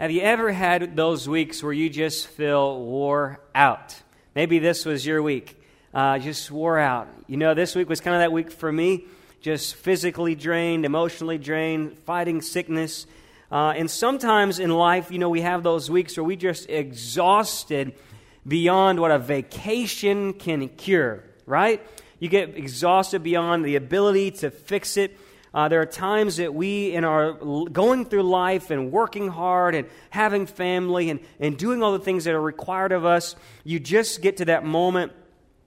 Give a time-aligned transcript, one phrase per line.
[0.00, 3.94] Have you ever had those weeks where you just feel wore out?
[4.34, 5.62] Maybe this was your week.
[5.92, 7.06] Uh, just wore out.
[7.26, 9.04] You know, this week was kind of that week for me.
[9.42, 13.06] Just physically drained, emotionally drained, fighting sickness.
[13.52, 17.92] Uh, and sometimes in life, you know, we have those weeks where we just exhausted
[18.48, 21.86] beyond what a vacation can cure, right?
[22.18, 25.14] You get exhausted beyond the ability to fix it.
[25.52, 29.88] Uh, there are times that we, in our going through life and working hard and
[30.10, 33.34] having family and, and doing all the things that are required of us,
[33.64, 35.12] you just get to that moment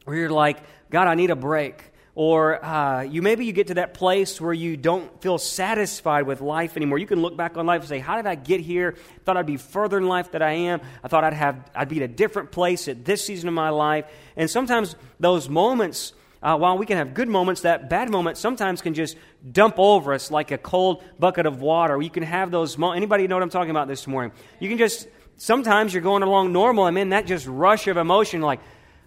[0.06, 0.58] where you're like,
[0.90, 1.92] God, I need a break.
[2.16, 6.42] Or uh, you maybe you get to that place where you don't feel satisfied with
[6.42, 7.00] life anymore.
[7.00, 8.96] You can look back on life and say, "How did I get here?
[9.26, 10.82] Thought I'd be further in life than I am.
[11.04, 13.70] I thought I'd have I'd be at a different place at this season of my
[13.70, 14.06] life."
[14.38, 18.82] And sometimes those moments uh, while we can have good moments, that bad moment sometimes
[18.82, 19.18] can just
[19.50, 22.00] dump over us like a cold bucket of water.
[22.02, 22.98] You can have those moments.
[22.98, 24.34] Anybody know what I'm talking about this morning?
[24.60, 25.08] You can just,
[25.38, 28.60] sometimes you're going along normal, and then that just rush of emotion, like,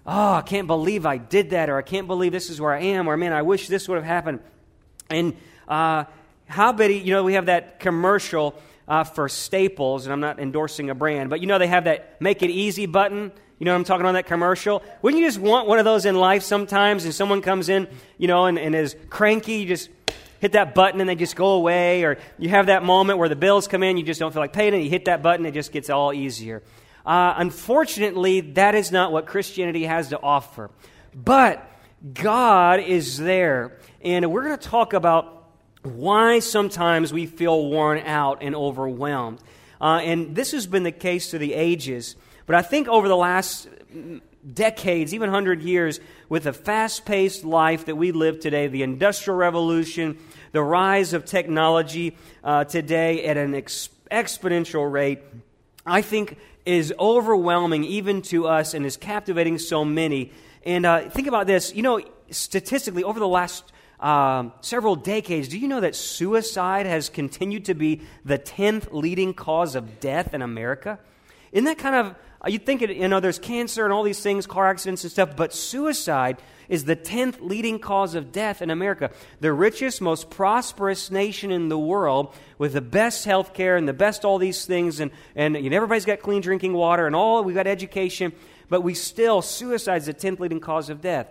[0.06, 2.80] oh, I can't believe I did that, or I can't believe this is where I
[2.80, 4.40] am, or man, I wish this would have happened.
[5.10, 5.36] And
[5.68, 6.04] uh,
[6.46, 8.54] how about, you know, we have that commercial
[8.88, 12.20] uh, for Staples, and I'm not endorsing a brand, but you know, they have that
[12.20, 14.82] make it easy button you know what I'm talking about, that commercial?
[15.02, 18.28] Wouldn't you just want one of those in life sometimes and someone comes in, you
[18.28, 19.88] know, and, and is cranky, you just
[20.40, 23.36] hit that button and they just go away, or you have that moment where the
[23.36, 25.54] bills come in, you just don't feel like paying it, you hit that button, it
[25.54, 26.62] just gets all easier.
[27.06, 30.70] Uh, unfortunately, that is not what Christianity has to offer.
[31.14, 31.66] But
[32.12, 35.48] God is there, and we're going to talk about
[35.82, 39.38] why sometimes we feel worn out and overwhelmed.
[39.80, 42.16] Uh, and this has been the case through the ages.
[42.46, 43.68] But I think over the last
[44.54, 49.36] decades, even 100 years, with the fast paced life that we live today, the Industrial
[49.36, 50.18] Revolution,
[50.52, 55.20] the rise of technology uh, today at an ex- exponential rate,
[55.84, 60.32] I think is overwhelming even to us and is captivating so many.
[60.64, 65.58] And uh, think about this you know, statistically, over the last um, several decades, do
[65.58, 70.42] you know that suicide has continued to be the 10th leading cause of death in
[70.42, 70.98] America?
[71.52, 72.14] Isn't that kind of
[72.44, 75.10] uh, you think, it, you know, there's cancer and all these things, car accidents and
[75.10, 76.38] stuff, but suicide
[76.68, 79.10] is the 10th leading cause of death in America.
[79.40, 83.92] The richest, most prosperous nation in the world with the best health care and the
[83.92, 87.42] best all these things, and, and you know, everybody's got clean drinking water and all,
[87.44, 88.32] we've got education,
[88.68, 91.28] but we still, suicide is the 10th leading cause of death.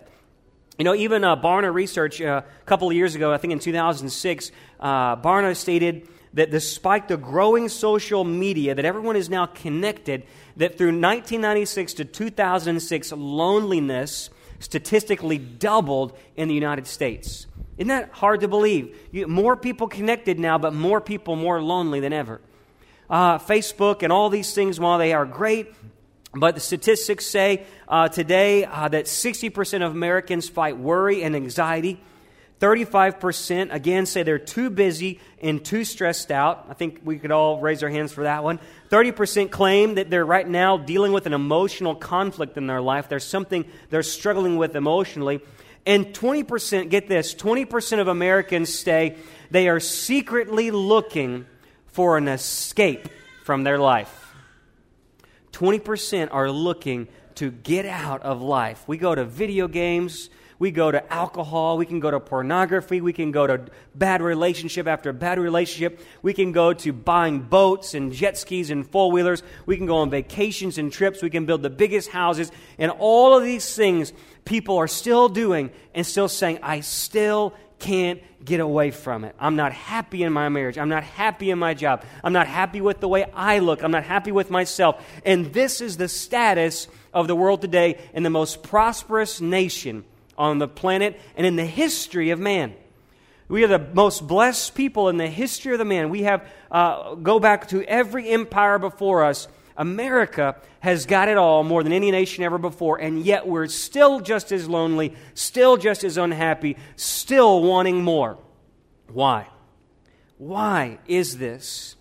[0.78, 3.58] You know, even uh, Barna Research uh, a couple of years ago, I think in
[3.58, 10.22] 2006, uh, Barna stated that despite the growing social media, that everyone is now connected,
[10.56, 17.46] that through 1996 to 2006, loneliness statistically doubled in the United States.
[17.78, 18.96] Isn't that hard to believe?
[19.10, 22.42] You, more people connected now, but more people more lonely than ever.
[23.08, 25.74] Uh, Facebook and all these things, while they are great,
[26.34, 31.98] but the statistics say uh, today uh, that 60% of Americans fight worry and anxiety.
[32.60, 36.66] 35% again say they're too busy and too stressed out.
[36.70, 38.60] I think we could all raise our hands for that one.
[38.88, 43.08] 30% claim that they're right now dealing with an emotional conflict in their life.
[43.08, 45.40] There's something they're struggling with emotionally.
[45.84, 49.16] And 20%, get this, 20% of Americans say
[49.50, 51.46] they are secretly looking
[51.86, 53.08] for an escape
[53.44, 54.34] from their life.
[55.52, 58.82] 20% are looking to get out of life.
[58.86, 60.28] We go to video games,
[60.58, 61.76] we go to alcohol.
[61.76, 63.00] We can go to pornography.
[63.00, 66.00] We can go to bad relationship after bad relationship.
[66.22, 69.42] We can go to buying boats and jet skis and four wheelers.
[69.66, 71.22] We can go on vacations and trips.
[71.22, 72.50] We can build the biggest houses.
[72.78, 74.12] And all of these things
[74.44, 79.34] people are still doing and still saying, I still can't get away from it.
[79.38, 80.78] I'm not happy in my marriage.
[80.78, 82.04] I'm not happy in my job.
[82.24, 83.82] I'm not happy with the way I look.
[83.82, 85.04] I'm not happy with myself.
[85.24, 90.04] And this is the status of the world today in the most prosperous nation
[90.38, 92.74] on the planet and in the history of man.
[93.48, 96.10] We are the most blessed people in the history of the man.
[96.10, 99.46] We have, uh, go back to every empire before us.
[99.76, 104.20] America has got it all more than any nation ever before, and yet we're still
[104.20, 108.38] just as lonely, still just as unhappy, still wanting more.
[109.12, 109.46] Why?
[110.38, 111.96] Why is this?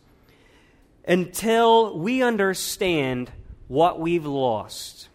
[1.08, 3.32] Until we understand
[3.68, 5.10] what we've lost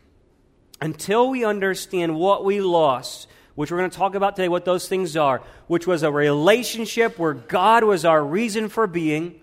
[0.81, 4.89] until we understand what we lost, which we're going to talk about today, what those
[4.89, 9.41] things are, which was a relationship where God was our reason for being,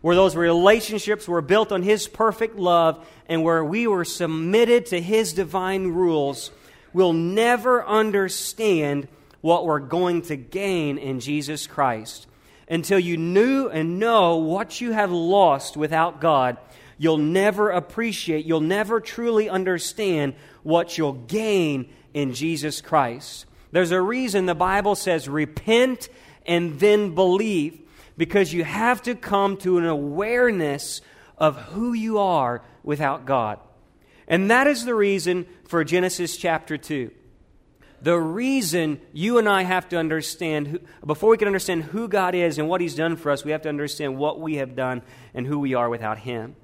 [0.00, 5.00] where those relationships were built on His perfect love, and where we were submitted to
[5.00, 6.50] His divine rules,
[6.92, 9.06] we'll never understand
[9.40, 12.26] what we're going to gain in Jesus Christ.
[12.68, 16.56] Until you knew and know what you have lost without God,
[16.98, 23.46] you'll never appreciate, you'll never truly understand what you'll gain in Jesus Christ.
[23.72, 26.08] There's a reason the Bible says repent
[26.46, 27.80] and then believe,
[28.16, 31.00] because you have to come to an awareness
[31.38, 33.58] of who you are without God.
[34.26, 37.10] And that is the reason for Genesis chapter 2.
[38.02, 42.34] The reason you and I have to understand, who, before we can understand who God
[42.34, 45.02] is and what He's done for us, we have to understand what we have done
[45.34, 46.56] and who we are without Him.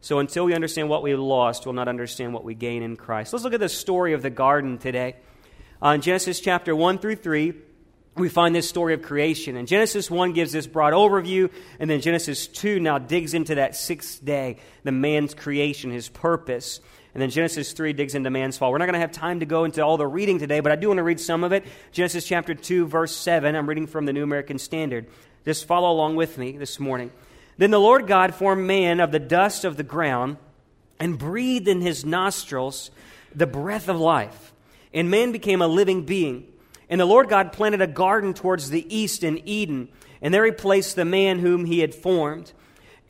[0.00, 3.32] So until we understand what we lost, we'll not understand what we gain in Christ.
[3.32, 5.16] Let's look at the story of the garden today.
[5.82, 7.54] Uh, in Genesis chapter 1 through 3,
[8.14, 9.56] we find this story of creation.
[9.56, 13.76] And Genesis 1 gives this broad overview, and then Genesis 2 now digs into that
[13.76, 16.80] sixth day, the man's creation, his purpose.
[17.14, 18.70] And then Genesis 3 digs into man's fall.
[18.70, 20.76] We're not going to have time to go into all the reading today, but I
[20.76, 21.64] do want to read some of it.
[21.90, 23.56] Genesis chapter 2, verse 7.
[23.56, 25.06] I'm reading from the New American Standard.
[25.44, 27.10] Just follow along with me this morning.
[27.58, 30.38] Then the Lord God formed man of the dust of the ground
[30.98, 32.90] and breathed in his nostrils
[33.34, 34.52] the breath of life.
[34.94, 36.46] And man became a living being.
[36.88, 39.88] And the Lord God planted a garden towards the east in Eden,
[40.22, 42.52] and there he placed the man whom he had formed.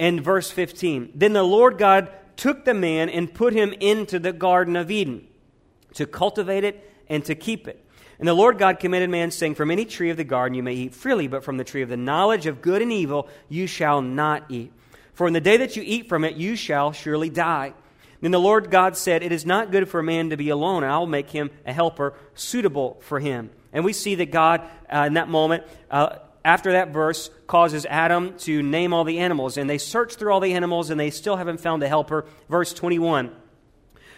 [0.01, 4.33] And verse 15 Then the Lord God took the man and put him into the
[4.33, 5.27] Garden of Eden
[5.95, 7.85] to cultivate it and to keep it.
[8.19, 10.75] And the Lord God commanded man, saying, From any tree of the garden you may
[10.75, 14.03] eat freely, but from the tree of the knowledge of good and evil you shall
[14.03, 14.73] not eat.
[15.15, 17.75] For in the day that you eat from it, you shall surely die.
[18.21, 20.85] Then the Lord God said, It is not good for a man to be alone,
[20.85, 23.51] I will make him a helper suitable for him.
[23.73, 24.63] And we see that God,
[24.93, 29.57] uh, in that moment, uh, after that verse, causes Adam to name all the animals.
[29.57, 32.25] And they search through all the animals, and they still haven't found a helper.
[32.49, 33.31] Verse 21.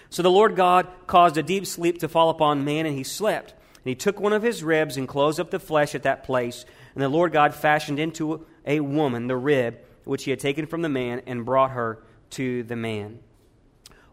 [0.09, 3.55] So the Lord God caused a deep sleep to fall upon man, and he slept.
[3.85, 6.65] And he took one of his ribs and closed up the flesh at that place.
[6.95, 10.83] And the Lord God fashioned into a woman the rib which he had taken from
[10.83, 13.21] the man and brought her to the man.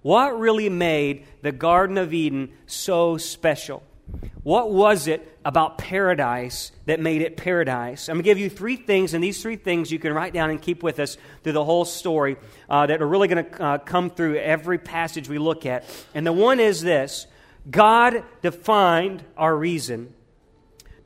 [0.02, 3.84] What really made the Garden of Eden so special?
[4.44, 8.08] What was it about paradise that made it paradise?
[8.08, 10.50] I'm going to give you three things, and these three things you can write down
[10.50, 12.38] and keep with us through the whole story
[12.70, 15.84] uh, that are really going to uh, come through every passage we look at.
[16.14, 17.28] And the one is this
[17.70, 20.14] God defined our reason.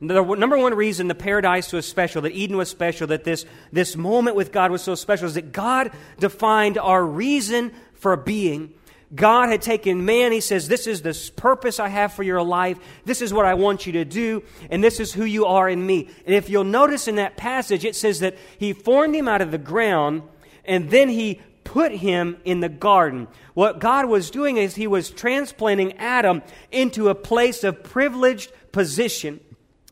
[0.00, 3.94] The number one reason the paradise was special, that Eden was special, that this, this
[3.94, 8.74] moment with God was so special, is that God defined our reason for being.
[9.14, 10.32] God had taken man.
[10.32, 12.78] He says, This is the purpose I have for your life.
[13.04, 14.42] This is what I want you to do.
[14.70, 16.08] And this is who you are in me.
[16.26, 19.50] And if you'll notice in that passage, it says that He formed him out of
[19.50, 20.22] the ground
[20.64, 23.28] and then He put him in the garden.
[23.54, 29.40] What God was doing is He was transplanting Adam into a place of privileged position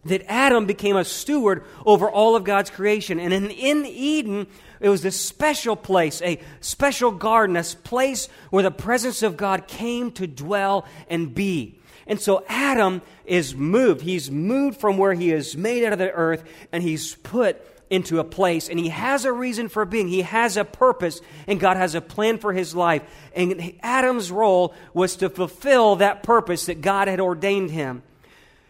[0.04, 3.20] that Adam became a steward over all of God's creation.
[3.20, 4.46] And in, in Eden,
[4.80, 9.68] it was this special place, a special garden, a place where the presence of God
[9.68, 11.80] came to dwell and be.
[12.06, 14.00] And so Adam is moved.
[14.00, 18.20] He's moved from where he is made out of the earth and he's put into
[18.20, 20.08] a place and he has a reason for being.
[20.08, 23.02] He has a purpose and God has a plan for his life.
[23.34, 28.02] And Adam's role was to fulfill that purpose that God had ordained him.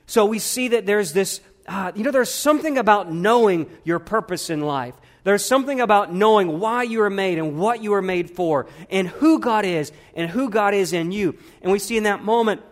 [0.07, 4.51] So we see that there's this, uh, you know, there's something about knowing your purpose
[4.51, 4.95] in life.
[5.23, 9.07] There's something about knowing why you are made and what you are made for and
[9.07, 11.37] who God is and who God is in you.
[11.61, 12.63] And we see in that moment,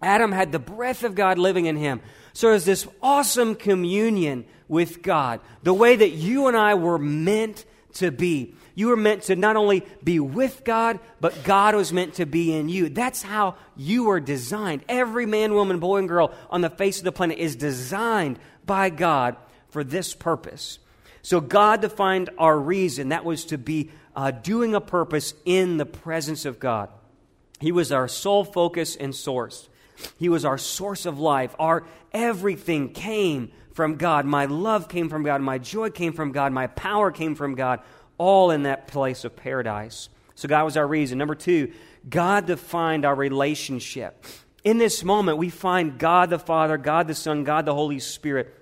[0.00, 2.00] Adam had the breath of God living in him.
[2.32, 7.64] So there's this awesome communion with God, the way that you and I were meant
[7.94, 8.54] to be.
[8.74, 12.54] You were meant to not only be with God, but God was meant to be
[12.54, 12.88] in you.
[12.88, 14.82] That's how you were designed.
[14.88, 18.88] Every man, woman, boy, and girl on the face of the planet is designed by
[18.88, 19.36] God
[19.68, 20.78] for this purpose.
[21.20, 23.10] So God defined our reason.
[23.10, 26.88] That was to be uh, doing a purpose in the presence of God.
[27.60, 29.68] He was our sole focus and source.
[30.18, 31.54] He was our source of life.
[31.58, 34.26] Our everything came from God.
[34.26, 35.40] My love came from God.
[35.40, 36.52] My joy came from God.
[36.52, 37.80] My power came from God
[38.18, 40.08] all in that place of paradise.
[40.34, 41.18] So God was our reason.
[41.18, 41.72] Number two,
[42.08, 44.24] God defined our relationship.
[44.64, 48.54] In this moment, we find God the Father, God the Son, God the Holy Spirit.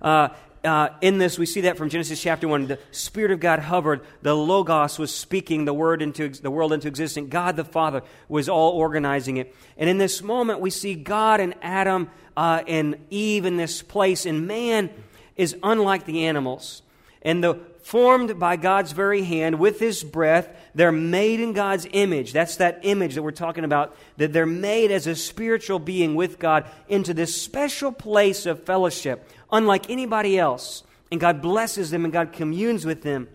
[0.00, 0.30] Uh,
[0.64, 2.66] uh, in this, we see that from Genesis chapter 1.
[2.66, 4.02] The Spirit of God hovered.
[4.22, 7.28] The Logos was speaking the, word into, the world into existence.
[7.30, 9.54] God the Father was all organizing it.
[9.78, 14.26] And in this moment, we see God and Adam uh, and Eve in this place.
[14.26, 14.90] And man
[15.36, 16.82] is unlike the animals.
[17.22, 20.48] And the formed by God's very hand with his breath.
[20.74, 22.32] They're made in God's image.
[22.32, 26.38] That's that image that we're talking about, that they're made as a spiritual being with
[26.38, 30.82] God into this special place of fellowship, unlike anybody else.
[31.10, 33.28] And God blesses them and God communes with them.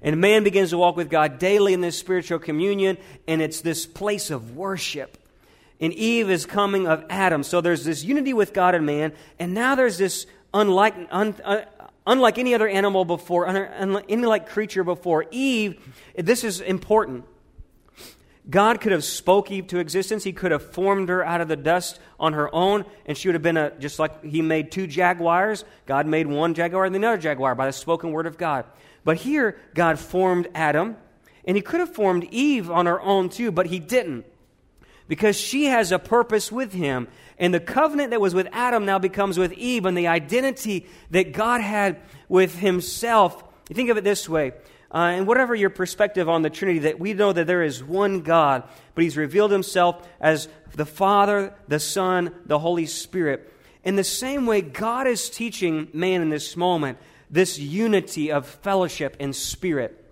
[0.00, 3.84] And man begins to walk with God daily in this spiritual communion, and it's this
[3.84, 5.18] place of worship.
[5.80, 7.42] And Eve is coming of Adam.
[7.42, 11.62] So there's this unity with God and man, and now there's this unlike, un, uh,
[12.08, 15.26] unlike any other animal before, unlike any like creature before.
[15.30, 15.78] Eve,
[16.16, 17.24] this is important.
[18.50, 20.24] God could have spoke Eve to existence.
[20.24, 23.34] He could have formed her out of the dust on her own, and she would
[23.34, 25.66] have been a, just like He made two jaguars.
[25.84, 28.64] God made one jaguar and another jaguar by the spoken word of God.
[29.04, 30.96] But here, God formed Adam,
[31.44, 34.24] and He could have formed Eve on her own too, but He didn't.
[35.08, 37.06] Because she has a purpose with Him.
[37.38, 41.32] And the covenant that was with Adam now becomes with Eve, and the identity that
[41.32, 43.44] God had with Himself.
[43.68, 44.52] You think of it this way
[44.90, 48.22] uh, and whatever your perspective on the Trinity, that we know that there is one
[48.22, 48.62] God,
[48.94, 53.52] but He's revealed Himself as the Father, the Son, the Holy Spirit.
[53.84, 56.98] In the same way, God is teaching man in this moment
[57.30, 60.04] this unity of fellowship and spirit.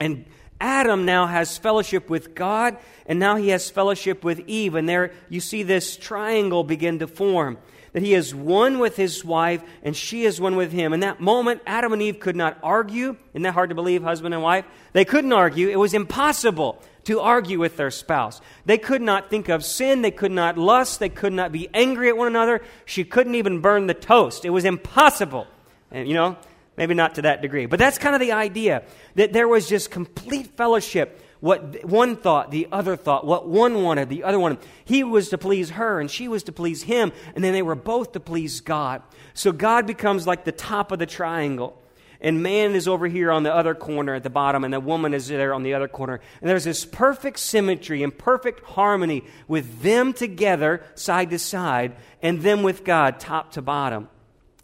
[0.00, 0.24] And
[0.62, 4.76] Adam now has fellowship with God, and now he has fellowship with Eve.
[4.76, 7.58] And there you see this triangle begin to form
[7.92, 10.92] that he is one with his wife and she is one with him.
[10.92, 13.16] In that moment, Adam and Eve could not argue.
[13.34, 14.64] Isn't that hard to believe, husband and wife?
[14.92, 15.68] They couldn't argue.
[15.68, 18.40] It was impossible to argue with their spouse.
[18.64, 20.02] They could not think of sin.
[20.02, 21.00] They could not lust.
[21.00, 22.62] They could not be angry at one another.
[22.86, 24.44] She couldn't even burn the toast.
[24.44, 25.46] It was impossible.
[25.90, 26.36] And, you know,
[26.82, 27.66] maybe not to that degree.
[27.66, 28.82] But that's kind of the idea
[29.14, 34.08] that there was just complete fellowship what one thought, the other thought, what one wanted,
[34.08, 34.58] the other wanted.
[34.84, 37.76] He was to please her, and she was to please him, and then they were
[37.76, 39.02] both to please God.
[39.34, 41.80] So God becomes like the top of the triangle.
[42.20, 45.14] And man is over here on the other corner at the bottom, and the woman
[45.14, 46.20] is there on the other corner.
[46.40, 52.42] And there's this perfect symmetry and perfect harmony with them together, side to side, and
[52.42, 54.08] them with God, top to bottom.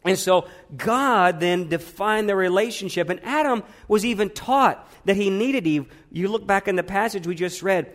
[0.08, 5.66] And so God then defined the relationship, and Adam was even taught that he needed
[5.66, 5.86] Eve.
[6.10, 7.92] You look back in the passage we just read.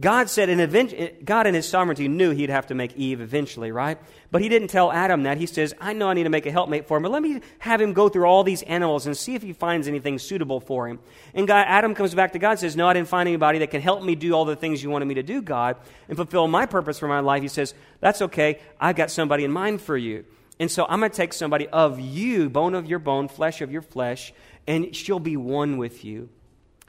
[0.00, 3.98] God said, event- God in his sovereignty knew he'd have to make Eve eventually, right?
[4.30, 5.38] But he didn't tell Adam that.
[5.38, 7.40] He says, I know I need to make a helpmate for him, but let me
[7.58, 10.86] have him go through all these animals and see if he finds anything suitable for
[10.86, 11.00] him.
[11.34, 13.72] And God, Adam comes back to God and says, No, I didn't find anybody that
[13.72, 15.76] can help me do all the things you wanted me to do, God,
[16.06, 17.42] and fulfill my purpose for my life.
[17.42, 18.60] He says, That's okay.
[18.80, 20.24] I've got somebody in mind for you.
[20.60, 23.70] And so I'm going to take somebody of you, bone of your bone, flesh of
[23.70, 24.32] your flesh,
[24.66, 26.28] and she'll be one with you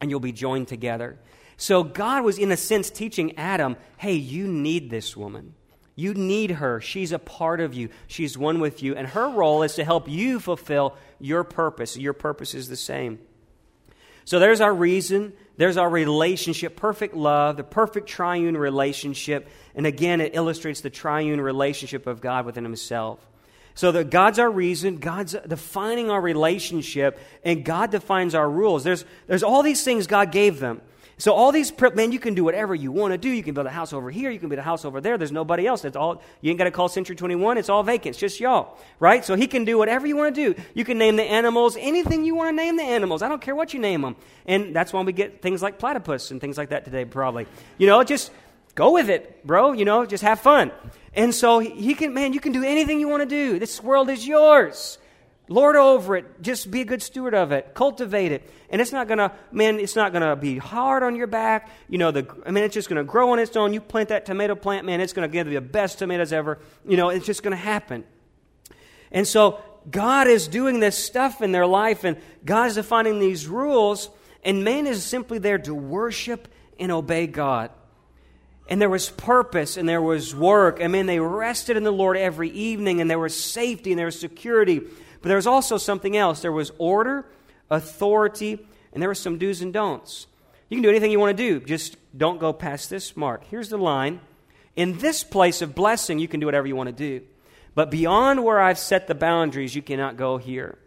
[0.01, 1.19] and you'll be joined together.
[1.57, 5.53] So God was, in a sense, teaching Adam hey, you need this woman.
[5.95, 6.79] You need her.
[6.79, 7.89] She's a part of you.
[8.07, 8.95] She's one with you.
[8.95, 11.97] And her role is to help you fulfill your purpose.
[11.97, 13.19] Your purpose is the same.
[14.23, 15.33] So there's our reason.
[15.57, 19.49] There's our relationship, perfect love, the perfect triune relationship.
[19.75, 23.19] And again, it illustrates the triune relationship of God within Himself.
[23.79, 28.83] So that God's our reason, God's defining our relationship, and God defines our rules.
[28.83, 30.81] There's, there's all these things God gave them.
[31.17, 33.29] So all these, man, you can do whatever you want to do.
[33.29, 34.31] You can build a house over here.
[34.31, 35.17] You can build a house over there.
[35.17, 35.85] There's nobody else.
[35.85, 37.57] It's all, you ain't got to call Century 21.
[37.57, 38.15] It's all vacant.
[38.15, 39.23] It's just y'all, right?
[39.23, 40.61] So he can do whatever you want to do.
[40.73, 43.21] You can name the animals, anything you want to name the animals.
[43.21, 44.17] I don't care what you name them.
[44.45, 47.47] And that's why we get things like platypus and things like that today, probably.
[47.77, 48.29] You know, just
[48.75, 49.71] go with it, bro.
[49.71, 50.73] You know, just have fun.
[51.13, 53.59] And so he can, man, you can do anything you want to do.
[53.59, 54.97] This world is yours.
[55.47, 56.41] Lord over it.
[56.41, 57.73] Just be a good steward of it.
[57.73, 58.49] Cultivate it.
[58.69, 61.69] And it's not going to, man, it's not going to be hard on your back.
[61.89, 63.73] You know, the, I mean, it's just going to grow on its own.
[63.73, 66.59] You plant that tomato plant, man, it's going to give you the best tomatoes ever.
[66.87, 68.03] You know, it's just going to happen.
[69.11, 73.47] And so God is doing this stuff in their life, and God is defining these
[73.47, 74.11] rules,
[74.43, 76.47] and man is simply there to worship
[76.77, 77.71] and obey God
[78.69, 80.79] and there was purpose and there was work.
[80.81, 84.05] I mean, they rested in the Lord every evening and there was safety and there
[84.05, 84.79] was security.
[84.79, 87.25] But there was also something else there was order,
[87.69, 88.59] authority,
[88.93, 90.27] and there were some do's and don'ts.
[90.69, 93.43] You can do anything you want to do, just don't go past this mark.
[93.49, 94.21] Here's the line
[94.75, 97.25] In this place of blessing, you can do whatever you want to do.
[97.73, 100.77] But beyond where I've set the boundaries, you cannot go here.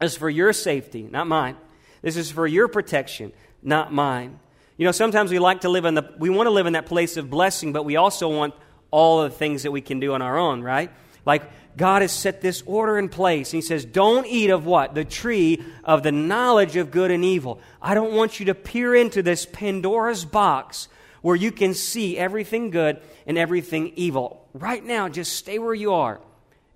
[0.00, 1.56] This is for your safety, not mine.
[2.02, 3.32] This is for your protection,
[3.62, 4.40] not mine.
[4.80, 6.86] You know, sometimes we like to live in the, we want to live in that
[6.86, 8.54] place of blessing, but we also want
[8.90, 10.90] all of the things that we can do on our own, right?
[11.26, 11.42] Like,
[11.76, 13.50] God has set this order in place.
[13.50, 14.94] He says, Don't eat of what?
[14.94, 17.60] The tree of the knowledge of good and evil.
[17.82, 20.88] I don't want you to peer into this Pandora's box
[21.20, 24.48] where you can see everything good and everything evil.
[24.54, 26.22] Right now, just stay where you are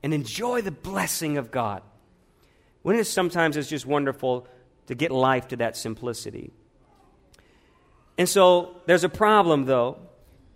[0.03, 1.81] and enjoy the blessing of God.
[2.83, 4.47] When it sometimes it's just wonderful
[4.89, 6.53] to get life to that simplicity.
[8.17, 9.99] And so there's a problem, though.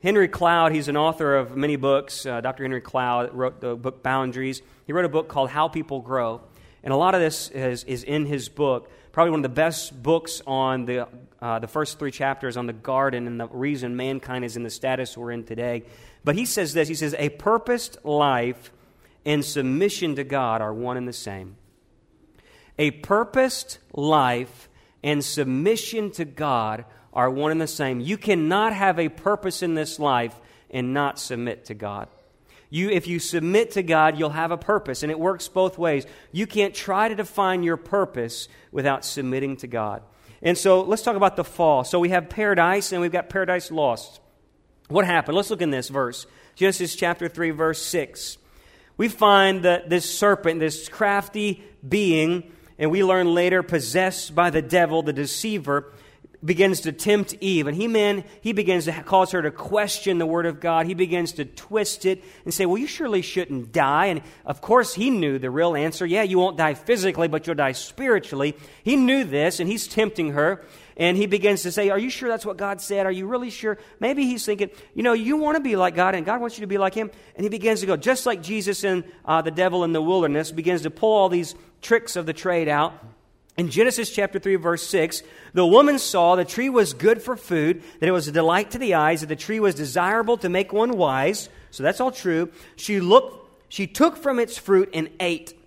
[0.01, 2.25] Henry Cloud, he's an author of many books.
[2.25, 2.63] Uh, Dr.
[2.63, 4.63] Henry Cloud wrote the book Boundaries.
[4.87, 6.41] He wrote a book called How People Grow.
[6.85, 8.91] And a lot of this is, is in his book.
[9.11, 11.09] Probably one of the best books on the,
[11.43, 14.71] uh, the first three chapters on the garden and the reason mankind is in the
[14.71, 15.83] status we're in today.
[16.23, 18.71] But he says this He says, A purposed life
[19.25, 21.57] and submission to God are one and the same.
[22.79, 24.69] A purposed life
[25.03, 26.85] and submission to God
[27.19, 27.99] are one and the same.
[27.99, 30.39] You cannot have a purpose in this life
[30.71, 32.07] and not submit to God.
[32.71, 36.07] You, if you submit to God, you'll have a purpose, and it works both ways.
[36.31, 40.05] You can't try to define your purpose without submitting to God.
[40.43, 41.83] And so let's talk about the fall.
[41.83, 44.21] So we have paradise, and we've got paradise lost.
[44.87, 45.37] What happened?
[45.37, 48.39] Let's look in this verse Genesis chapter 3, verse 6.
[48.97, 54.63] We find that this serpent, this crafty being, and we learn later possessed by the
[54.63, 55.93] devil, the deceiver,
[56.45, 57.67] begins to tempt Eve.
[57.67, 60.87] And he, man, he begins to cause her to question the Word of God.
[60.87, 64.07] He begins to twist it and say, Well, you surely shouldn't die.
[64.07, 66.07] And of course, he knew the real answer.
[66.07, 68.57] Yeah, you won't die physically, but you'll die spiritually.
[68.83, 70.65] He knew this, and he's tempting her.
[70.97, 73.07] And he begins to say, Are you sure that's what God said?
[73.07, 73.79] Are you really sure?
[73.99, 76.63] Maybe he's thinking, You know, you want to be like God, and God wants you
[76.63, 77.11] to be like him.
[77.35, 80.53] And he begins to go, just like Jesus and uh, the devil in the wilderness,
[80.53, 82.95] begins to pull all these tricks of the trade out
[83.59, 87.83] in Genesis chapter 3, verse 6, the woman saw the tree was good for food,
[87.99, 90.73] that it was a delight to the eyes, that the tree was desirable to make
[90.73, 91.49] one wise.
[91.73, 92.51] So that's all true.
[92.77, 95.59] She looked, she took from its fruit and ate,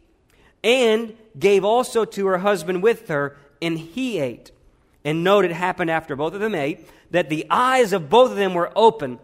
[0.63, 4.51] and gave also to her husband with her, and he ate.
[5.03, 8.37] And note it happened after both of them ate, that the eyes of both of
[8.37, 9.19] them were open,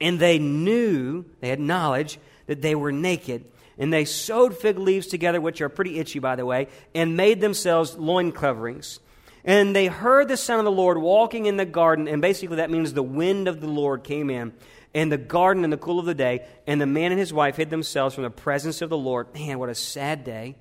[0.00, 3.44] and they knew, they had knowledge, that they were naked
[3.78, 7.40] and they sewed fig leaves together, which are pretty itchy, by the way, and made
[7.40, 9.00] themselves loin coverings.
[9.44, 12.70] And they heard the sound of the Lord walking in the garden, and basically that
[12.70, 14.52] means the wind of the Lord came in,
[14.94, 17.56] and the garden in the cool of the day, and the man and his wife
[17.56, 19.32] hid themselves from the presence of the Lord.
[19.34, 20.56] Man, what a sad day.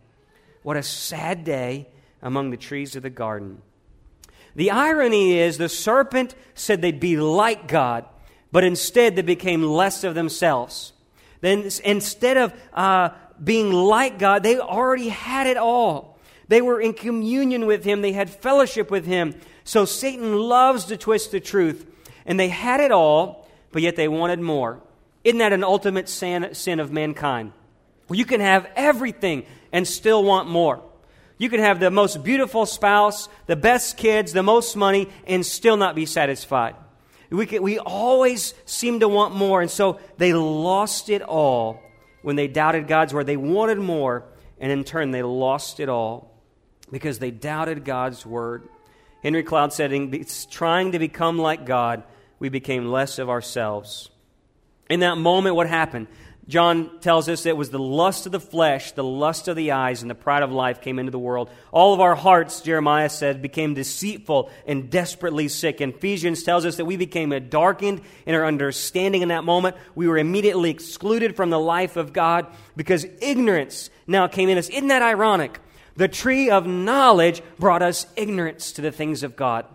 [0.62, 1.88] What a sad day
[2.22, 3.62] among the trees of the garden.
[4.56, 8.06] The irony is the serpent said they'd be like God,
[8.52, 10.94] but instead they became less of themselves.
[11.46, 13.10] Then instead of uh,
[13.42, 16.18] being like God, they already had it all.
[16.48, 19.36] They were in communion with Him, they had fellowship with Him.
[19.64, 21.86] So Satan loves to twist the truth.
[22.26, 24.82] And they had it all, but yet they wanted more.
[25.24, 27.52] Isn't that an ultimate sin, of mankind?
[28.10, 30.82] You can have everything and still want more.
[31.38, 35.78] You can have the most beautiful spouse, the best kids, the most money, and still
[35.78, 36.76] not be satisfied.
[37.36, 41.82] We, can, we always seem to want more, and so they lost it all
[42.22, 43.26] when they doubted God's word.
[43.26, 44.26] They wanted more,
[44.60, 46.32] and in turn, they lost it all
[46.92, 48.68] because they doubted God's word.
[49.24, 52.04] Henry Cloud said, in trying to become like God,
[52.40, 54.10] we became less of ourselves.
[54.90, 56.08] In that moment, what happened?
[56.48, 60.04] John tells us it was the lust of the flesh, the lust of the eyes,
[60.04, 61.50] and the pride of life came into the world.
[61.72, 65.82] All of our hearts, Jeremiah said, became deceitful and desperately sick.
[65.82, 69.76] And Ephesians tells us that we became darkened in our understanding in that moment.
[69.96, 74.70] We were immediately excluded from the life of God because ignorance now came in us.
[74.70, 75.60] Isn't that ironic?
[75.96, 79.66] The tree of knowledge brought us ignorance to the things of God.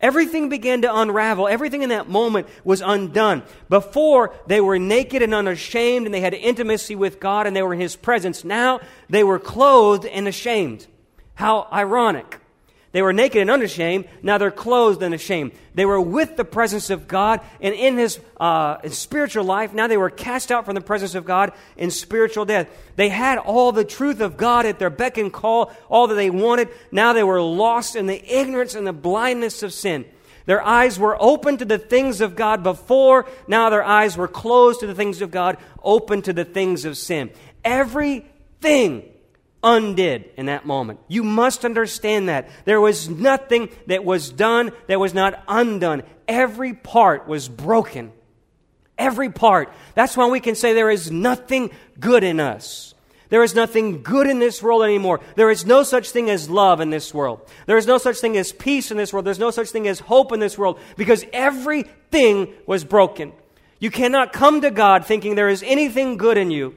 [0.00, 1.48] Everything began to unravel.
[1.48, 3.42] Everything in that moment was undone.
[3.68, 7.74] Before, they were naked and unashamed, and they had intimacy with God, and they were
[7.74, 8.44] in His presence.
[8.44, 8.80] Now,
[9.10, 10.86] they were clothed and ashamed.
[11.34, 12.37] How ironic.
[12.98, 14.06] They were naked and unashamed.
[14.24, 15.52] Now they're clothed and ashamed.
[15.72, 19.72] They were with the presence of God and in his, uh, spiritual life.
[19.72, 22.66] Now they were cast out from the presence of God in spiritual death.
[22.96, 26.28] They had all the truth of God at their beck and call, all that they
[26.28, 26.70] wanted.
[26.90, 30.04] Now they were lost in the ignorance and the blindness of sin.
[30.46, 33.26] Their eyes were open to the things of God before.
[33.46, 36.98] Now their eyes were closed to the things of God, open to the things of
[36.98, 37.30] sin.
[37.64, 39.04] Everything
[39.62, 41.00] undid in that moment.
[41.08, 42.48] You must understand that.
[42.64, 46.02] There was nothing that was done that was not undone.
[46.26, 48.12] Every part was broken.
[48.96, 49.72] Every part.
[49.94, 52.94] That's why we can say there is nothing good in us.
[53.30, 55.20] There is nothing good in this world anymore.
[55.34, 57.46] There is no such thing as love in this world.
[57.66, 59.26] There is no such thing as peace in this world.
[59.26, 63.32] There's no such thing as hope in this world because everything was broken.
[63.80, 66.76] You cannot come to God thinking there is anything good in you.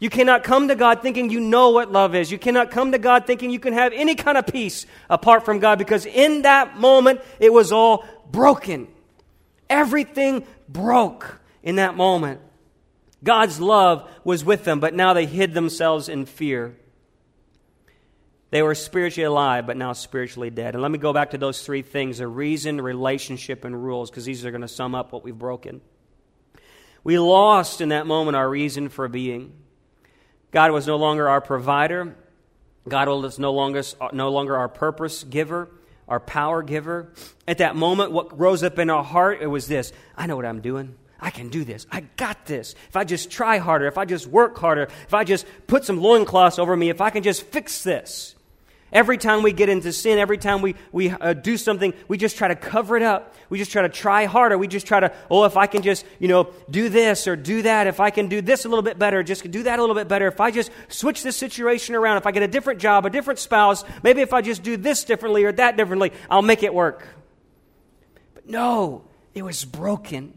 [0.00, 2.30] You cannot come to God thinking you know what love is.
[2.30, 5.58] You cannot come to God thinking you can have any kind of peace apart from
[5.58, 8.86] God because in that moment it was all broken.
[9.68, 12.40] Everything broke in that moment.
[13.24, 16.76] God's love was with them, but now they hid themselves in fear.
[18.50, 20.74] They were spiritually alive, but now spiritually dead.
[20.74, 24.24] And let me go back to those three things a reason, relationship, and rules, because
[24.24, 25.80] these are going to sum up what we've broken.
[27.04, 29.52] We lost in that moment our reason for being.
[30.50, 32.16] God was no longer our provider.
[32.88, 33.82] God was no longer,
[34.12, 35.68] no longer our purpose giver,
[36.08, 37.12] our power giver.
[37.46, 40.46] At that moment, what rose up in our heart, it was this I know what
[40.46, 40.96] I'm doing.
[41.20, 41.86] I can do this.
[41.90, 42.74] I got this.
[42.88, 46.00] If I just try harder, if I just work harder, if I just put some
[46.00, 48.36] loincloths over me, if I can just fix this.
[48.90, 52.38] Every time we get into sin, every time we, we uh, do something, we just
[52.38, 53.34] try to cover it up.
[53.50, 54.56] We just try to try harder.
[54.56, 57.62] We just try to, oh, if I can just, you know, do this or do
[57.62, 59.94] that, if I can do this a little bit better, just do that a little
[59.94, 63.04] bit better, if I just switch this situation around, if I get a different job,
[63.04, 66.62] a different spouse, maybe if I just do this differently or that differently, I'll make
[66.62, 67.06] it work.
[68.32, 70.32] But no, it was broken.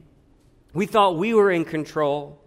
[0.73, 2.41] We thought we were in control.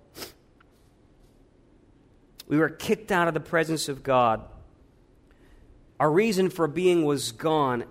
[2.46, 4.42] We were kicked out of the presence of God.
[6.00, 7.84] Our reason for being was gone,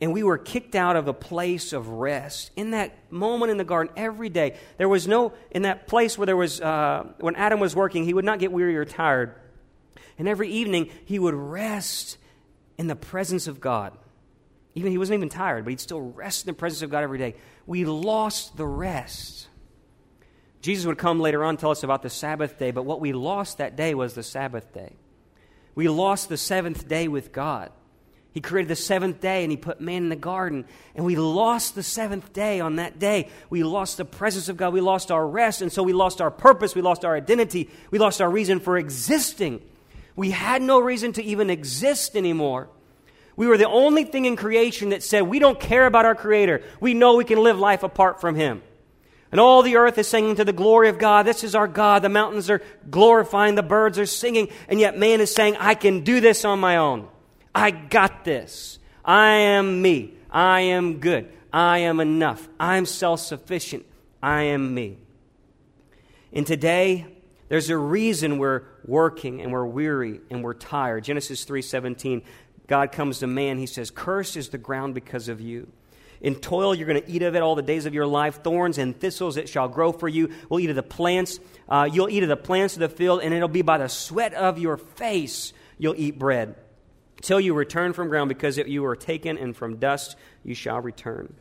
[0.00, 2.50] and we were kicked out of a place of rest.
[2.56, 6.26] In that moment in the garden, every day, there was no, in that place where
[6.26, 9.34] there was, uh, when Adam was working, he would not get weary or tired.
[10.18, 12.18] And every evening, he would rest
[12.76, 13.96] in the presence of God.
[14.74, 17.18] Even he wasn't even tired, but he'd still rest in the presence of God every
[17.18, 17.34] day.
[17.66, 19.48] We lost the rest.
[20.60, 23.58] Jesus would come later on tell us about the Sabbath day, but what we lost
[23.58, 24.96] that day was the Sabbath day.
[25.78, 27.70] We lost the seventh day with God.
[28.32, 30.64] He created the seventh day and He put man in the garden.
[30.96, 33.28] And we lost the seventh day on that day.
[33.48, 34.72] We lost the presence of God.
[34.72, 35.62] We lost our rest.
[35.62, 36.74] And so we lost our purpose.
[36.74, 37.70] We lost our identity.
[37.92, 39.62] We lost our reason for existing.
[40.16, 42.68] We had no reason to even exist anymore.
[43.36, 46.62] We were the only thing in creation that said, We don't care about our Creator.
[46.80, 48.62] We know we can live life apart from Him.
[49.30, 51.26] And all the earth is singing to the glory of God.
[51.26, 52.02] This is our God.
[52.02, 53.56] The mountains are glorifying.
[53.56, 54.48] The birds are singing.
[54.68, 57.08] And yet man is saying, I can do this on my own.
[57.54, 58.78] I got this.
[59.04, 60.14] I am me.
[60.30, 61.30] I am good.
[61.52, 62.48] I am enough.
[62.58, 63.84] I'm self sufficient.
[64.22, 64.98] I am me.
[66.32, 67.06] And today,
[67.48, 71.04] there's a reason we're working and we're weary and we're tired.
[71.04, 72.22] Genesis 3:17,
[72.66, 73.58] God comes to man.
[73.58, 75.68] He says, "Cursed is the ground because of you."
[76.20, 78.42] In toil, you're going to eat of it all the days of your life.
[78.42, 80.30] Thorns and thistles it shall grow for you.
[80.48, 81.38] We'll eat of the plants.
[81.68, 84.34] Uh, you'll eat of the plants of the field, and it'll be by the sweat
[84.34, 86.56] of your face you'll eat bread.
[87.20, 91.34] Till you return from ground, because you were taken, and from dust you shall return.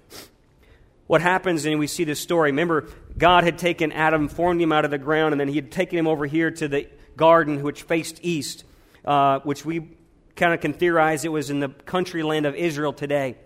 [1.07, 2.51] What happens, and we see this story.
[2.51, 2.87] Remember,
[3.17, 5.97] God had taken Adam, formed him out of the ground, and then he had taken
[5.97, 8.63] him over here to the garden which faced east,
[9.05, 9.89] uh, which we
[10.35, 13.37] kind of can theorize it was in the country land of Israel today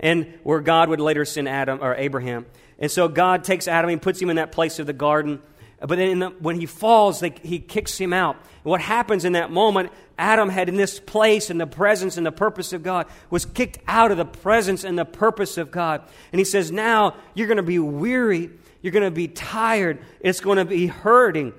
[0.00, 2.46] and where God would later send Adam or Abraham.
[2.78, 5.40] And so God takes Adam and puts him in that place of the garden.
[5.80, 8.36] But then the, when he falls, they, he kicks him out.
[8.62, 12.32] What happens in that moment, Adam had in this place and the presence and the
[12.32, 16.02] purpose of God, was kicked out of the presence and the purpose of God.
[16.32, 18.50] And he says, Now you're going to be weary.
[18.82, 19.98] You're going to be tired.
[20.20, 21.52] It's going to be hurting.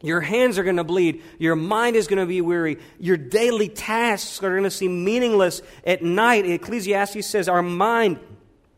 [0.00, 1.22] Your hands are going to bleed.
[1.38, 2.78] Your mind is going to be weary.
[3.00, 6.46] Your daily tasks are going to seem meaningless at night.
[6.46, 8.18] Ecclesiastes says our mind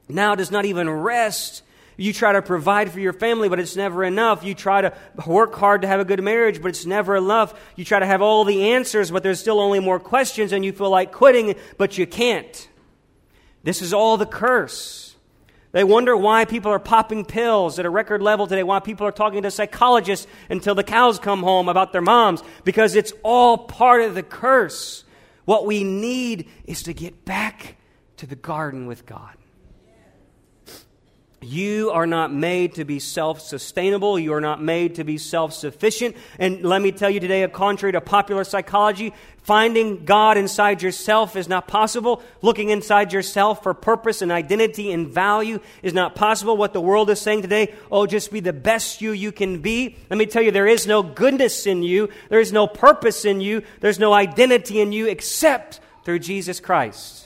[0.08, 1.62] now does not even rest.
[1.98, 4.42] You try to provide for your family, but it's never enough.
[4.42, 7.52] You try to work hard to have a good marriage, but it's never enough.
[7.76, 10.72] You try to have all the answers, but there's still only more questions, and you
[10.72, 12.68] feel like quitting, but you can't.
[13.62, 15.09] This is all the curse.
[15.72, 19.12] They wonder why people are popping pills at a record level today, why people are
[19.12, 24.02] talking to psychologists until the cows come home about their moms, because it's all part
[24.02, 25.04] of the curse.
[25.44, 27.76] What we need is to get back
[28.16, 29.36] to the garden with God.
[31.42, 34.18] You are not made to be self sustainable.
[34.18, 36.16] You are not made to be self sufficient.
[36.38, 41.48] And let me tell you today, contrary to popular psychology, finding God inside yourself is
[41.48, 42.22] not possible.
[42.42, 46.58] Looking inside yourself for purpose and identity and value is not possible.
[46.58, 49.96] What the world is saying today, oh, just be the best you you can be.
[50.10, 53.40] Let me tell you, there is no goodness in you, there is no purpose in
[53.40, 57.19] you, there's no identity in you except through Jesus Christ.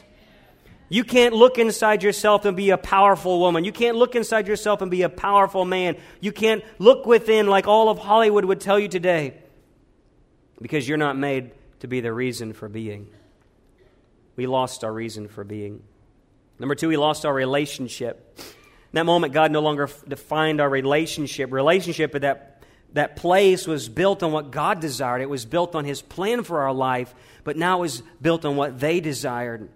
[0.88, 3.64] You can't look inside yourself and be a powerful woman.
[3.64, 5.97] You can't look inside yourself and be a powerful man.
[6.20, 9.35] You can't look within like all of Hollywood would tell you today
[10.61, 13.09] because you're not made to be the reason for being.
[14.37, 15.83] We lost our reason for being.
[16.59, 18.38] Number two, we lost our relationship.
[18.38, 18.44] In
[18.92, 21.53] that moment, God no longer defined our relationship.
[21.53, 25.85] Relationship at that, that place was built on what God desired, it was built on
[25.85, 29.68] His plan for our life, but now it was built on what they desired.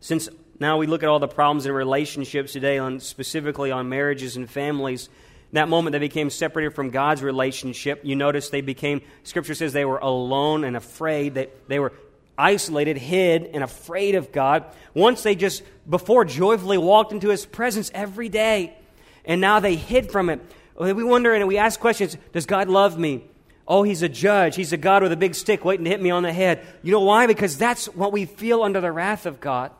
[0.00, 0.28] Since
[0.58, 4.48] now we look at all the problems in relationships today, on specifically on marriages and
[4.48, 5.08] families,
[5.52, 8.00] that moment they became separated from God's relationship.
[8.04, 11.92] You notice they became, Scripture says they were alone and afraid, that they were
[12.38, 14.64] isolated, hid, and afraid of God.
[14.94, 18.76] Once they just, before, joyfully walked into His presence every day,
[19.24, 20.40] and now they hid from it.
[20.78, 23.24] We wonder and we ask questions Does God love me?
[23.68, 24.54] Oh, he's a judge.
[24.54, 26.64] He's a God with a big stick waiting to hit me on the head.
[26.84, 27.26] You know why?
[27.26, 29.72] Because that's what we feel under the wrath of God.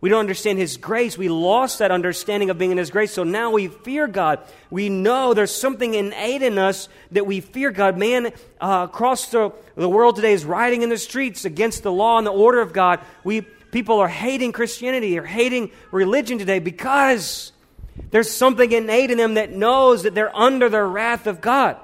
[0.00, 1.16] We don't understand His grace.
[1.16, 3.12] We lost that understanding of being in His grace.
[3.12, 4.40] So now we fear God.
[4.70, 7.96] We know there's something innate in us that we fear God.
[7.96, 12.18] Man uh, across the, the world today is rioting in the streets against the law
[12.18, 13.00] and the order of God.
[13.24, 17.52] We, people are hating Christianity or hating religion today because
[18.10, 21.78] there's something innate in them that knows that they're under the wrath of God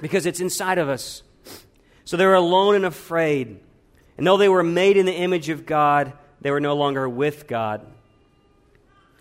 [0.00, 1.22] because it's inside of us.
[2.04, 3.58] So they're alone and afraid.
[4.16, 6.12] And though they were made in the image of God,
[6.44, 7.84] they were no longer with God.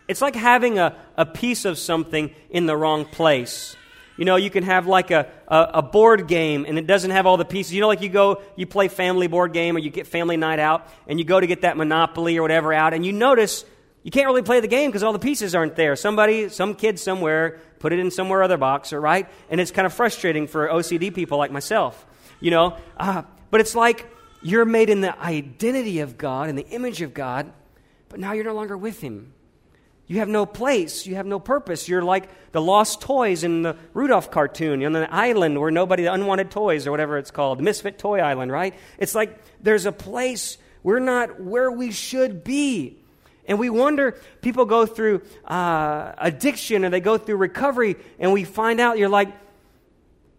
[0.10, 3.78] It's like having a, a piece of something in the wrong place.
[4.18, 7.26] You know, you can have like a, a, a, board game and it doesn't have
[7.26, 7.74] all the pieces.
[7.74, 10.60] You know, like you go, you play family board game or you get family night
[10.60, 13.64] out and you go to get that Monopoly or whatever out and you notice
[14.04, 15.96] you can't really play the game because all the pieces aren't there.
[15.96, 19.30] Somebody, some kid somewhere put it in somewhere other box, or right?
[19.50, 22.06] And it's kind of frustrating for OCD people like myself,
[22.42, 22.78] you know.
[22.98, 24.10] Uh, but it's like
[24.44, 27.52] you're made in the identity of God, in the image of God,
[28.10, 29.34] but now you're no longer with Him.
[30.06, 31.06] You have no place.
[31.06, 31.88] You have no purpose.
[31.88, 36.14] You're like the lost toys in the Rudolph cartoon on the island where nobody, the
[36.14, 38.76] unwanted toys or whatever it's called, Misfit Toy Island, right?
[38.98, 43.00] It's like there's a place we're not where we should be.
[43.46, 48.44] And we wonder, people go through uh, addiction and they go through recovery, and we
[48.44, 49.30] find out you're like,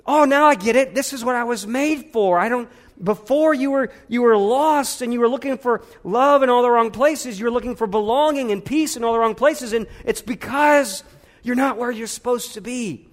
[0.07, 0.95] oh, now I get it.
[0.95, 2.39] This is what I was made for.
[2.39, 2.69] I don't.
[3.05, 6.71] Before you were you were lost and you were looking for love in all the
[6.71, 7.39] wrong places.
[7.39, 11.05] You're looking for belonging and peace in all the wrong places, and it's because
[11.43, 13.09] you're not where you're supposed to be.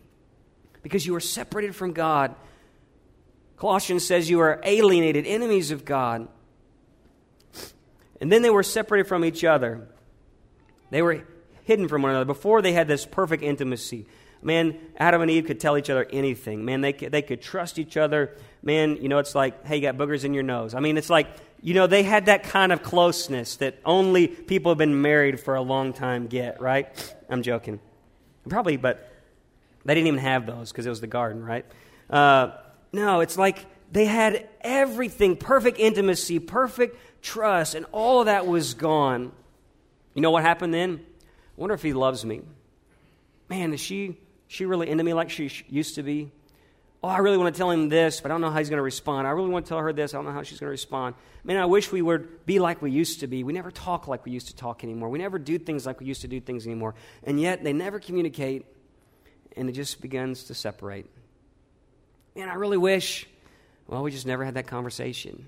[0.82, 2.34] Because you were separated from God.
[3.58, 6.28] Colossians says you are alienated, enemies of God.
[8.20, 9.88] And then they were separated from each other.
[10.90, 11.26] They were
[11.66, 12.26] hidden from one another.
[12.26, 14.08] Before they had this perfect intimacy.
[14.42, 16.66] Man, Adam and Eve could tell each other anything.
[16.66, 18.36] Man, they could, they could trust each other.
[18.64, 20.76] Man, you know, it's like, hey, you got boogers in your nose.
[20.76, 21.28] I mean, it's like,
[21.62, 25.40] you know, they had that kind of closeness that only people who have been married
[25.40, 27.16] for a long time get, right?
[27.30, 27.80] I'm joking.
[28.48, 29.12] Probably, but
[29.86, 31.66] they didn't even have those because it was the garden, right?
[32.10, 32.52] Uh,
[32.92, 38.74] no, it's like they had everything perfect intimacy, perfect trust, and all of that was
[38.74, 39.32] gone.
[40.14, 41.00] You know what happened then?
[41.02, 42.42] I wonder if he loves me.
[43.50, 46.32] Man, is she, she really into me like she used to be?
[47.04, 48.78] Oh, I really want to tell him this, but I don't know how he's going
[48.78, 49.28] to respond.
[49.28, 50.14] I really want to tell her this.
[50.14, 51.16] I don't know how she's going to respond.
[51.44, 53.44] Man, I wish we would be like we used to be.
[53.44, 55.10] We never talk like we used to talk anymore.
[55.10, 56.94] We never do things like we used to do things anymore.
[57.24, 58.68] And yet, they never communicate,
[59.58, 61.08] and it just begins to separate.
[62.36, 63.26] Man, I really wish,
[63.88, 65.48] well, we just never had that conversation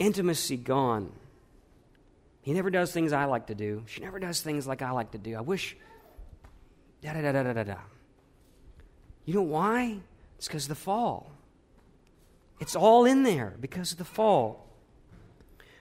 [0.00, 1.12] intimacy gone.
[2.42, 3.84] He never does things I like to do.
[3.86, 5.36] She never does things like I like to do.
[5.36, 5.76] I wish.
[7.02, 7.76] Da da da da da da.
[9.24, 9.98] You know why?
[10.38, 11.30] It's because of the fall.
[12.60, 14.66] It's all in there because of the fall.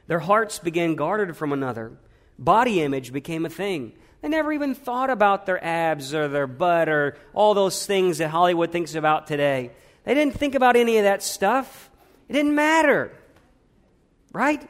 [0.08, 1.91] Their hearts began guarded from another.
[2.38, 3.93] Body image became a thing.
[4.21, 8.30] They never even thought about their abs or their butt or all those things that
[8.30, 9.71] Hollywood thinks about today.
[10.04, 11.89] They didn't think about any of that stuff.
[12.28, 13.12] It didn't matter.
[14.34, 14.67] Right?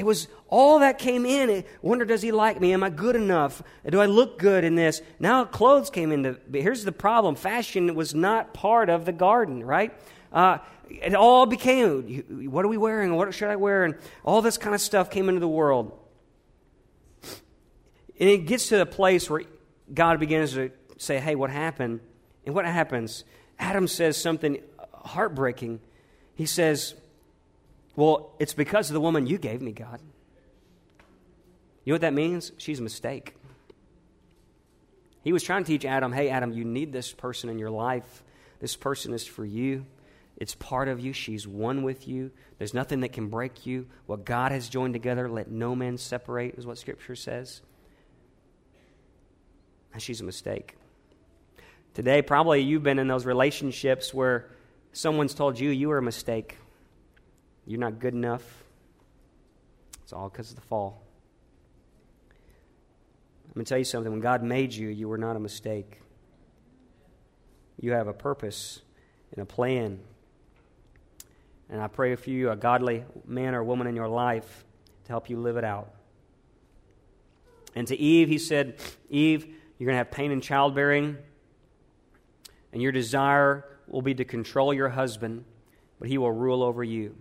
[0.00, 1.50] It was all that came in.
[1.50, 2.72] I wonder, does he like me?
[2.72, 3.62] Am I good enough?
[3.86, 5.02] Do I look good in this?
[5.18, 6.38] Now clothes came into.
[6.50, 9.92] Here's the problem: fashion was not part of the garden, right?
[10.32, 10.56] Uh,
[10.88, 12.48] it all became.
[12.50, 13.14] What are we wearing?
[13.14, 13.84] What should I wear?
[13.84, 15.92] And all this kind of stuff came into the world.
[18.18, 19.42] And it gets to a place where
[19.92, 22.00] God begins to say, "Hey, what happened?"
[22.46, 23.24] And what happens?
[23.58, 24.62] Adam says something
[24.94, 25.80] heartbreaking.
[26.34, 26.94] He says,
[28.00, 30.00] well, it's because of the woman you gave me, God.
[31.84, 32.50] You know what that means?
[32.56, 33.34] She's a mistake.
[35.22, 38.22] He was trying to teach Adam, hey, Adam, you need this person in your life.
[38.58, 39.84] This person is for you.
[40.38, 41.12] It's part of you.
[41.12, 42.30] She's one with you.
[42.56, 43.86] There's nothing that can break you.
[44.06, 47.60] What God has joined together, let no man separate, is what Scripture says.
[49.92, 50.78] And she's a mistake.
[51.92, 54.48] Today, probably you've been in those relationships where
[54.94, 56.56] someone's told you you were a mistake.
[57.66, 58.64] You're not good enough.
[60.02, 61.02] It's all because of the fall.
[63.46, 64.10] I'm going to tell you something.
[64.10, 66.00] When God made you, you were not a mistake.
[67.80, 68.80] You have a purpose
[69.32, 70.00] and a plan.
[71.68, 74.64] And I pray for you, a godly man or woman in your life,
[75.04, 75.94] to help you live it out.
[77.74, 78.76] And to Eve, he said,
[79.08, 79.46] Eve,
[79.78, 81.16] you're going to have pain in childbearing,
[82.72, 85.44] and your desire will be to control your husband,
[85.98, 87.16] but he will rule over you.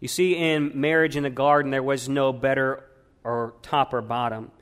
[0.00, 2.84] You see, in marriage in the garden, there was no better
[3.24, 4.52] or top or bottom.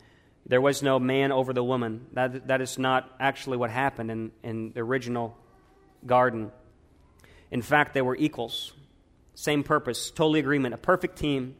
[0.47, 2.07] There was no man over the woman.
[2.13, 5.37] That, that is not actually what happened in, in the original
[6.07, 6.53] garden.
[7.51, 8.73] In fact, they were equals,
[9.35, 11.57] same purpose, totally agreement, a perfect team.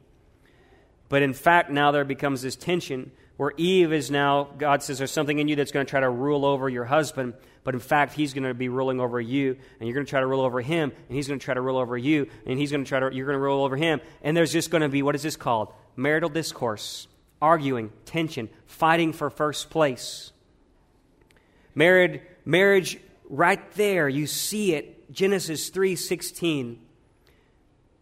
[1.09, 5.11] But in fact, now there becomes this tension where Eve is now, God says, there's
[5.11, 8.15] something in you that's going to try to rule over your husband, but in fact,
[8.15, 10.61] he's going to be ruling over you, and you're going to try to rule over
[10.61, 13.01] him, and he's going to try to rule over you, and he's going to try
[13.01, 14.01] to, you're going to rule over him.
[14.23, 15.73] And there's just going to be, what is this called?
[15.97, 17.09] Marital discourse,
[17.43, 20.33] arguing, tension, fighting for first place.
[21.75, 26.79] Married, marriage right there, you see it, Genesis 3:16.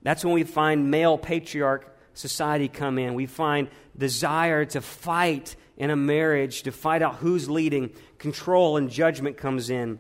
[0.03, 3.14] That's when we find male patriarch society come in.
[3.14, 7.91] We find desire to fight in a marriage, to fight out who's leading.
[8.19, 9.99] Control and judgment comes in.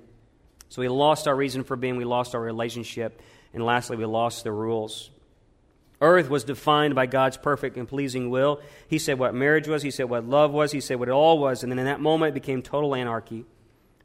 [0.68, 3.20] So we lost our reason for being, we lost our relationship,
[3.52, 5.10] and lastly, we lost the rules.
[6.00, 8.60] Earth was defined by God's perfect and pleasing will.
[8.88, 11.38] He said what marriage was, He said what love was, He said what it all
[11.38, 13.44] was, and then in that moment it became total anarchy.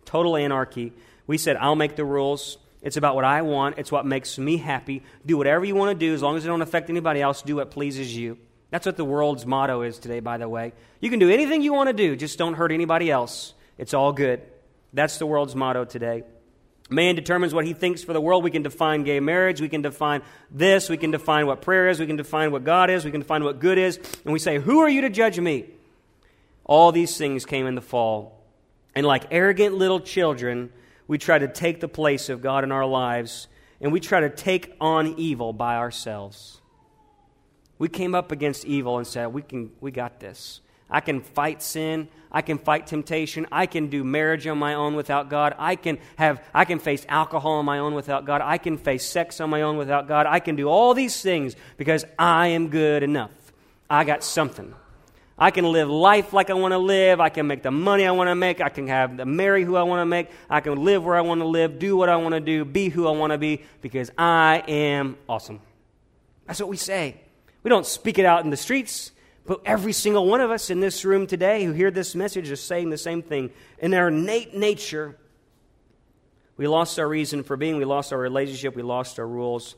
[0.06, 0.94] Total anarchy.
[1.28, 2.58] We said, I'll make the rules.
[2.82, 3.78] It's about what I want.
[3.78, 5.04] It's what makes me happy.
[5.26, 7.42] Do whatever you want to do as long as it don't affect anybody else.
[7.42, 8.38] Do what pleases you.
[8.72, 10.74] That's what the world's motto is today, by the way.
[11.00, 13.54] You can do anything you want to do, just don't hurt anybody else.
[13.78, 14.42] It's all good.
[14.94, 16.24] That's the world's motto today.
[16.90, 18.44] Man determines what he thinks for the world.
[18.44, 19.62] We can define gay marriage.
[19.62, 20.90] We can define this.
[20.90, 22.00] We can define what prayer is.
[22.00, 23.06] We can define what God is.
[23.06, 23.98] We can define what good is.
[24.26, 25.66] And we say, Who are you to judge me?
[26.66, 28.44] All these things came in the fall.
[28.96, 30.72] And like arrogant little children,
[31.08, 33.48] we try to take the place of God in our lives
[33.82, 36.59] and we try to take on evil by ourselves.
[37.80, 40.62] We came up against evil and said, we, can, we got this.
[40.90, 42.08] I can fight sin.
[42.32, 43.48] I can fight temptation.
[43.52, 45.56] I can do marriage on my own without God.
[45.58, 48.42] I can have I can face alcohol on my own without God.
[48.42, 50.26] I can face sex on my own without God.
[50.26, 53.32] I can do all these things because I am good enough.
[53.90, 54.74] I got something.
[55.38, 57.22] I can live life like I want to live.
[57.22, 58.60] I can make the money I want to make.
[58.60, 60.30] I can have the marry who I want to make.
[60.50, 62.90] I can live where I want to live, do what I want to do, be
[62.90, 65.62] who I want to be because I am awesome.
[66.46, 67.22] That's what we say.
[67.64, 69.12] We don't speak it out in the streets,
[69.46, 72.62] but every single one of us in this room today who hear this message is
[72.62, 73.52] saying the same thing.
[73.80, 75.18] In our innate nature,
[76.58, 79.76] we lost our reason for being, we lost our relationship, we lost our rules.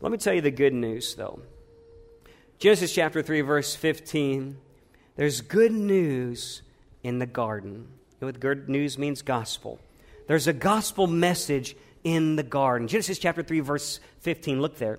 [0.00, 1.40] Let me tell you the good news, though.
[2.58, 4.56] Genesis chapter 3, verse 15
[5.16, 6.62] there's good news
[7.02, 7.72] in the garden.
[7.72, 9.22] You know what good news means?
[9.22, 9.80] Gospel.
[10.28, 11.74] There's a gospel message
[12.04, 12.86] in the garden.
[12.86, 14.60] Genesis chapter 3, verse 15.
[14.60, 14.98] Look there.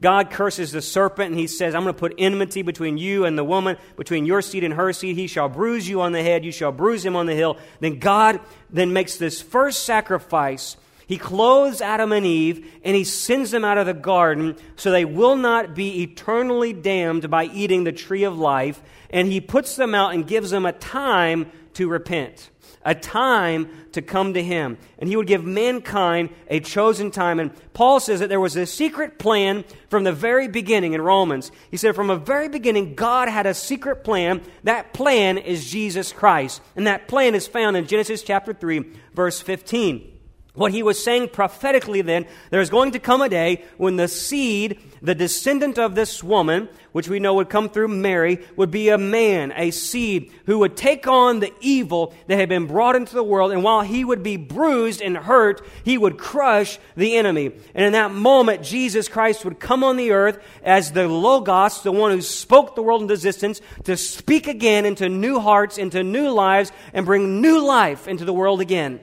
[0.00, 3.36] God curses the serpent and he says, I'm going to put enmity between you and
[3.36, 5.16] the woman, between your seed and her seed.
[5.16, 7.56] He shall bruise you on the head, you shall bruise him on the heel.
[7.80, 10.76] Then God then makes this first sacrifice
[11.08, 15.06] he clothes Adam and Eve and he sends them out of the garden so they
[15.06, 18.82] will not be eternally damned by eating the tree of life.
[19.08, 22.50] And he puts them out and gives them a time to repent,
[22.84, 24.76] a time to come to him.
[24.98, 27.40] And he would give mankind a chosen time.
[27.40, 31.50] And Paul says that there was a secret plan from the very beginning in Romans.
[31.70, 34.42] He said, from the very beginning, God had a secret plan.
[34.64, 36.60] That plan is Jesus Christ.
[36.76, 40.17] And that plan is found in Genesis chapter 3, verse 15.
[40.58, 44.80] What he was saying prophetically then, there's going to come a day when the seed,
[45.00, 48.98] the descendant of this woman, which we know would come through Mary, would be a
[48.98, 53.22] man, a seed, who would take on the evil that had been brought into the
[53.22, 57.52] world, and while he would be bruised and hurt, he would crush the enemy.
[57.72, 61.92] And in that moment, Jesus Christ would come on the earth as the Logos, the
[61.92, 66.30] one who spoke the world into existence, to speak again into new hearts, into new
[66.30, 68.98] lives, and bring new life into the world again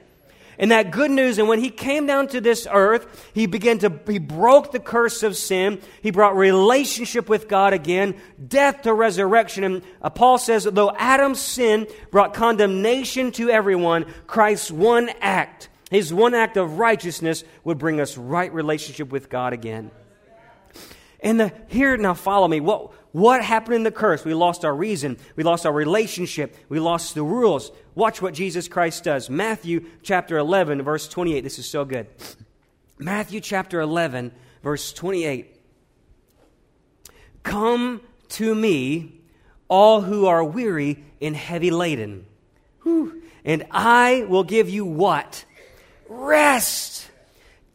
[0.58, 1.38] and that good news.
[1.38, 5.22] And when he came down to this earth, he began to, he broke the curse
[5.22, 5.80] of sin.
[6.02, 8.16] He brought relationship with God again,
[8.46, 9.64] death to resurrection.
[9.64, 16.12] And uh, Paul says, though Adam's sin brought condemnation to everyone, Christ's one act, his
[16.12, 19.90] one act of righteousness would bring us right relationship with God again.
[21.26, 22.60] And the, here, now follow me.
[22.60, 24.24] What, what happened in the curse?
[24.24, 25.18] We lost our reason.
[25.34, 26.56] We lost our relationship.
[26.68, 27.72] We lost the rules.
[27.96, 29.28] Watch what Jesus Christ does.
[29.28, 31.40] Matthew chapter 11, verse 28.
[31.40, 32.06] This is so good.
[32.96, 34.30] Matthew chapter 11,
[34.62, 35.60] verse 28.
[37.42, 39.20] Come to me,
[39.66, 42.24] all who are weary and heavy laden,
[42.84, 43.20] Whew.
[43.44, 45.44] and I will give you what?
[46.08, 47.10] Rest.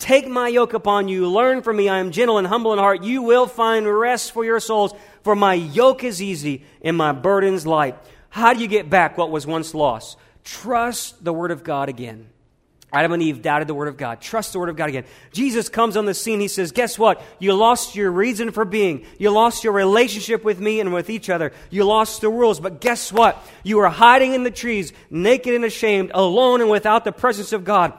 [0.02, 1.30] Take my yoke upon you.
[1.30, 1.88] Learn from me.
[1.88, 3.04] I am gentle and humble in heart.
[3.04, 4.96] You will find rest for your souls.
[5.22, 7.96] For my yoke is easy and my burden's light.
[8.30, 10.18] How do you get back what was once lost?
[10.44, 12.30] Trust the Word of God again.
[12.92, 14.22] Adam and Eve doubted the Word of God.
[14.22, 15.06] Trust the Word of God again.
[15.34, 16.40] Jesus comes on the scene.
[16.40, 17.22] He says, Guess what?
[17.38, 19.06] You lost your reason for being.
[19.20, 21.54] You lost your relationship with me and with each other.
[21.70, 22.60] You lost the rules.
[22.60, 23.38] But guess what?
[23.64, 27.64] You were hiding in the trees, naked and ashamed, alone and without the presence of
[27.64, 27.94] God.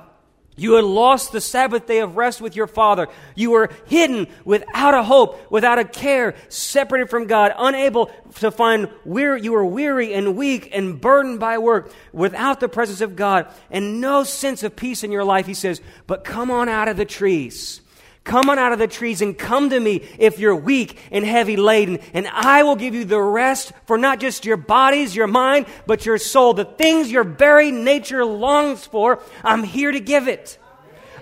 [0.56, 3.08] You had lost the Sabbath day of rest with your father.
[3.34, 8.88] You were hidden without a hope, without a care, separated from God, unable to find
[9.04, 13.46] where You were weary and weak and burdened by work, without the presence of God,
[13.70, 15.46] and no sense of peace in your life.
[15.46, 17.81] He says, But come on out of the trees.
[18.24, 21.56] Come on out of the trees and come to me if you're weak and heavy
[21.56, 25.66] laden, and I will give you the rest for not just your bodies, your mind,
[25.86, 26.54] but your soul.
[26.54, 30.58] The things your very nature longs for, I'm here to give it.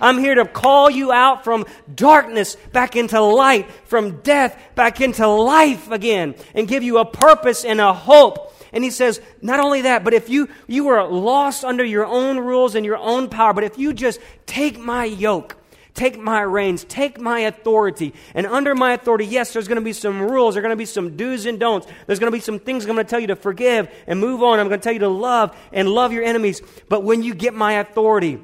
[0.03, 5.27] I'm here to call you out from darkness back into light, from death back into
[5.27, 8.55] life again, and give you a purpose and a hope.
[8.73, 12.39] And he says, not only that, but if you, you are lost under your own
[12.39, 15.57] rules and your own power, but if you just take my yoke,
[16.01, 18.15] Take my reins, take my authority.
[18.33, 20.87] And under my authority, yes, there's going to be some rules, there's going to be
[20.87, 21.87] some do's and don'ts.
[22.07, 24.43] There's going to be some things I'm going to tell you to forgive and move
[24.43, 24.59] on.
[24.59, 26.63] I'm going to tell you to love and love your enemies.
[26.89, 28.41] But when you get my authority,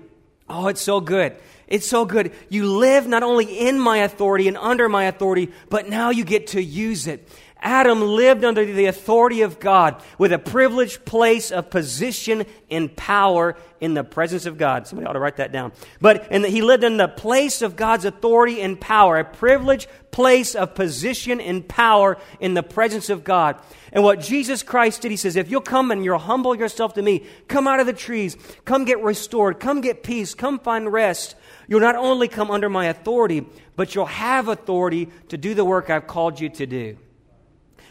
[0.50, 1.34] oh, it's so good.
[1.66, 2.32] It's so good.
[2.50, 6.48] You live not only in my authority and under my authority, but now you get
[6.48, 7.26] to use it.
[7.66, 13.56] Adam lived under the authority of God with a privileged place of position and power
[13.80, 14.86] in the presence of God.
[14.86, 15.72] Somebody ought to write that down.
[16.00, 20.76] But he lived in the place of God's authority and power, a privileged place of
[20.76, 23.60] position and power in the presence of God.
[23.92, 27.02] And what Jesus Christ did, he says, if you'll come and you'll humble yourself to
[27.02, 31.34] me, come out of the trees, come get restored, come get peace, come find rest.
[31.66, 33.44] You'll not only come under my authority,
[33.74, 36.98] but you'll have authority to do the work I've called you to do.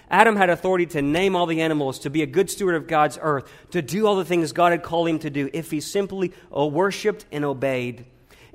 [0.10, 3.18] Adam had authority to name all the animals, to be a good steward of God's
[3.22, 6.34] earth, to do all the things God had called him to do if he simply
[6.56, 8.06] uh, worshiped and obeyed.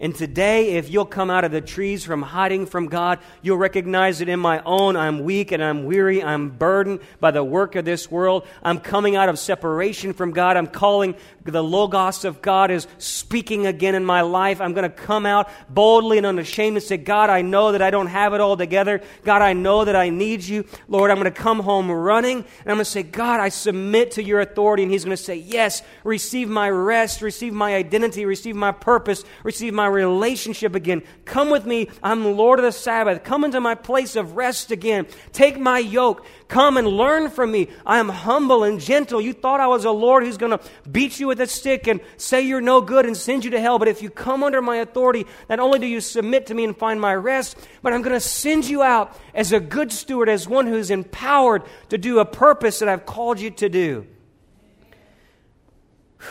[0.01, 4.20] And today, if you'll come out of the trees from hiding from God, you'll recognize
[4.20, 6.24] that in my own, I'm weak and I'm weary.
[6.24, 8.46] I'm burdened by the work of this world.
[8.62, 10.57] I'm coming out of separation from God.
[10.57, 14.61] I'm calling the Logos of God is speaking again in my life.
[14.61, 17.90] I'm going to come out boldly and unashamed and say, God, I know that I
[17.90, 19.03] don't have it all together.
[19.24, 20.64] God, I know that I need you.
[20.88, 24.12] Lord, I'm going to come home running and I'm going to say, God, I submit
[24.12, 24.82] to your authority.
[24.82, 29.24] And He's going to say, Yes, receive my rest, receive my identity, receive my purpose,
[29.42, 31.03] receive my relationship again.
[31.24, 31.88] Come with me.
[32.03, 33.24] I'm Lord of the Sabbath.
[33.24, 35.07] Come into my place of rest again.
[35.32, 36.24] Take my yoke.
[36.49, 37.68] Come and learn from me.
[37.86, 39.20] I am humble and gentle.
[39.20, 42.01] You thought I was a Lord who's going to beat you with a stick and
[42.16, 43.78] say you're no good and send you to hell.
[43.78, 46.76] But if you come under my authority, not only do you submit to me and
[46.76, 50.49] find my rest, but I'm going to send you out as a good steward, as
[50.49, 54.07] one who's empowered to do a purpose that I've called you to do.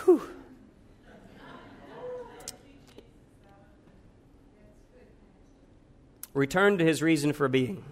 [0.03, 0.21] Whew.
[6.39, 7.83] Return to his reason for being.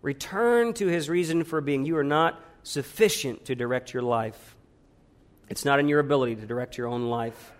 [0.00, 1.84] Return to his reason for being.
[1.84, 4.56] You are not sufficient to direct your life.
[5.50, 7.52] It's not in your ability to direct your own life.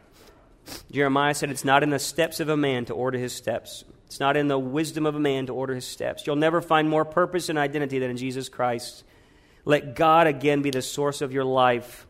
[0.90, 3.84] Jeremiah said, It's not in the steps of a man to order his steps.
[4.06, 6.26] It's not in the wisdom of a man to order his steps.
[6.26, 9.04] You'll never find more purpose and identity than in Jesus Christ.
[9.66, 12.06] Let God again be the source of your life.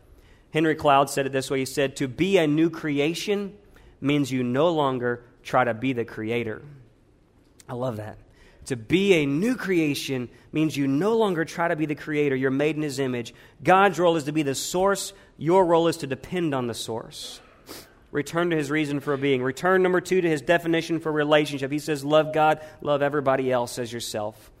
[0.51, 3.57] Henry Cloud said it this way He said, To be a new creation
[3.99, 6.61] means you no longer try to be the creator.
[7.69, 8.17] I love that.
[8.65, 12.35] To be a new creation means you no longer try to be the creator.
[12.35, 13.33] You're made in his image.
[13.63, 17.39] God's role is to be the source, your role is to depend on the source.
[18.11, 19.43] Return to his reason for being.
[19.43, 21.71] Return, number two, to his definition for relationship.
[21.71, 24.51] He says, Love God, love everybody else as yourself.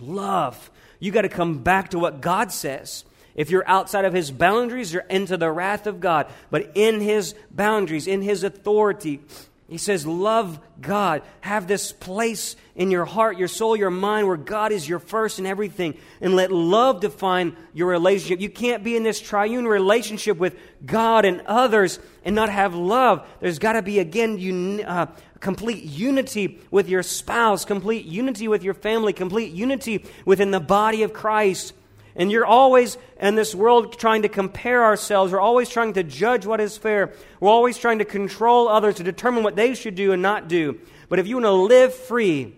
[0.00, 0.70] Love.
[0.98, 3.04] You got to come back to what God says.
[3.34, 6.26] If you're outside of his boundaries, you're into the wrath of God.
[6.50, 9.20] But in his boundaries, in his authority,
[9.68, 11.22] he says, Love God.
[11.40, 15.38] Have this place in your heart, your soul, your mind where God is your first
[15.38, 15.94] in everything.
[16.20, 18.40] And let love define your relationship.
[18.40, 23.26] You can't be in this triune relationship with God and others and not have love.
[23.40, 25.06] There's got to be, again, un- uh,
[25.40, 31.02] complete unity with your spouse, complete unity with your family, complete unity within the body
[31.02, 31.72] of Christ.
[32.14, 35.32] And you're always in this world trying to compare ourselves.
[35.32, 37.14] We're always trying to judge what is fair.
[37.40, 40.78] We're always trying to control others to determine what they should do and not do.
[41.08, 42.54] But if you want to live free,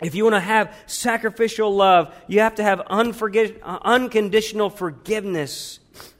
[0.00, 5.78] if you want to have sacrificial love, you have to have unforgi- uh, unconditional forgiveness.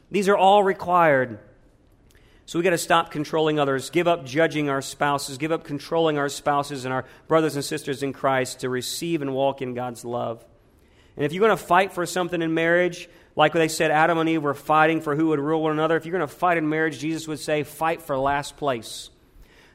[0.09, 1.39] These are all required.
[2.45, 6.17] So we got to stop controlling others, give up judging our spouses, give up controlling
[6.17, 10.05] our spouses and our brothers and sisters in Christ to receive and walk in God's
[10.05, 10.45] love.
[11.17, 14.29] And if you're going to fight for something in marriage, like they said Adam and
[14.29, 16.69] Eve were fighting for who would rule one another, if you're going to fight in
[16.69, 19.09] marriage, Jesus would say, fight for last place.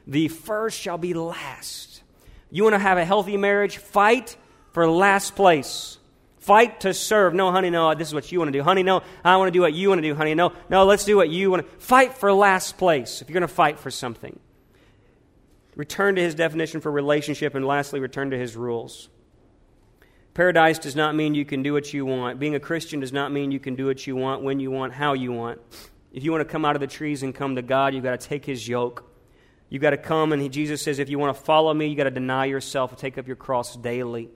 [0.07, 2.01] The first shall be last.
[2.49, 3.77] You want to have a healthy marriage?
[3.77, 4.37] Fight
[4.71, 5.97] for last place.
[6.39, 7.33] Fight to serve.
[7.33, 8.63] No, honey, no, this is what you want to do.
[8.63, 10.35] Honey, no, I want to do what you want to do, honey.
[10.35, 11.77] No, no, let's do what you want to.
[11.77, 14.37] Fight for last place if you're going to fight for something.
[15.75, 19.09] Return to his definition for relationship, and lastly, return to his rules.
[20.33, 22.39] Paradise does not mean you can do what you want.
[22.39, 24.93] Being a Christian does not mean you can do what you want, when you want,
[24.93, 25.61] how you want.
[26.11, 28.19] If you want to come out of the trees and come to God, you've got
[28.19, 29.09] to take his yoke.
[29.69, 31.97] You've got to come, and he, Jesus says, if you want to follow me, you've
[31.97, 34.29] got to deny yourself and take up your cross daily.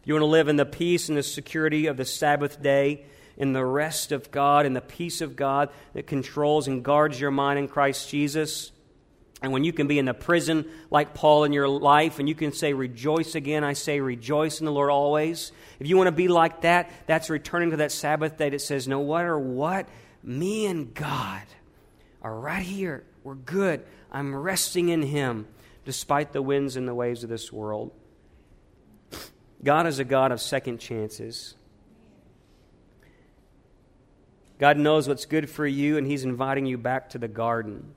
[0.00, 3.04] If you want to live in the peace and the security of the Sabbath day,
[3.36, 7.30] in the rest of God, in the peace of God that controls and guards your
[7.30, 8.72] mind in Christ Jesus,
[9.40, 12.34] and when you can be in the prison like Paul in your life and you
[12.34, 15.52] can say, Rejoice again, I say, Rejoice in the Lord always.
[15.78, 18.88] If you want to be like that, that's returning to that Sabbath day that says,
[18.88, 19.88] No matter what,
[20.24, 21.42] me and God
[22.20, 23.04] are right here.
[23.22, 23.84] We're good.
[24.10, 25.46] I'm resting in Him
[25.84, 27.92] despite the winds and the waves of this world.
[29.62, 31.54] God is a God of second chances.
[34.58, 37.94] God knows what's good for you, and He's inviting you back to the garden.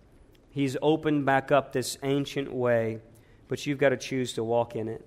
[0.52, 3.00] He's opened back up this ancient way,
[3.48, 5.06] but you've got to choose to walk in it.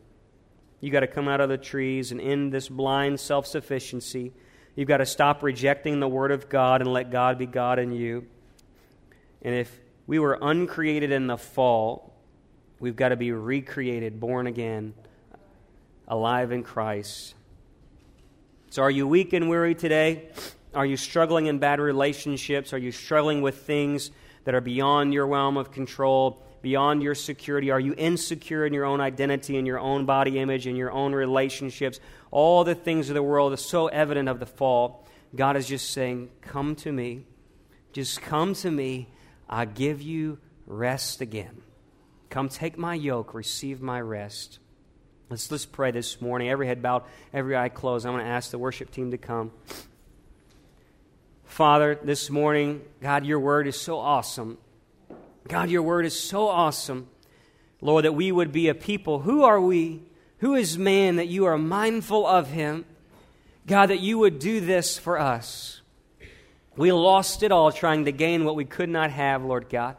[0.80, 4.32] You've got to come out of the trees and end this blind self sufficiency.
[4.74, 7.92] You've got to stop rejecting the Word of God and let God be God in
[7.92, 8.26] you.
[9.42, 12.14] And if we were uncreated in the fall,
[12.80, 14.94] we've got to be recreated, born again,
[16.08, 17.34] alive in Christ.
[18.70, 20.30] So, are you weak and weary today?
[20.74, 22.72] Are you struggling in bad relationships?
[22.72, 24.10] Are you struggling with things?
[24.44, 27.70] That are beyond your realm of control, beyond your security?
[27.70, 31.14] Are you insecure in your own identity, in your own body image, in your own
[31.14, 32.00] relationships?
[32.30, 35.06] All the things of the world are so evident of the fall.
[35.34, 37.24] God is just saying, Come to me.
[37.92, 39.08] Just come to me.
[39.48, 41.62] I give you rest again.
[42.30, 44.58] Come take my yoke, receive my rest.
[45.30, 46.48] Let's, let's pray this morning.
[46.48, 48.06] Every head bowed, every eye closed.
[48.06, 49.52] I'm going to ask the worship team to come.
[51.54, 54.58] Father, this morning, God, your word is so awesome.
[55.46, 57.06] God, your word is so awesome.
[57.80, 59.20] Lord, that we would be a people.
[59.20, 60.02] Who are we?
[60.38, 62.84] Who is man that you are mindful of him?
[63.68, 65.80] God, that you would do this for us.
[66.76, 69.96] We lost it all trying to gain what we could not have, Lord God.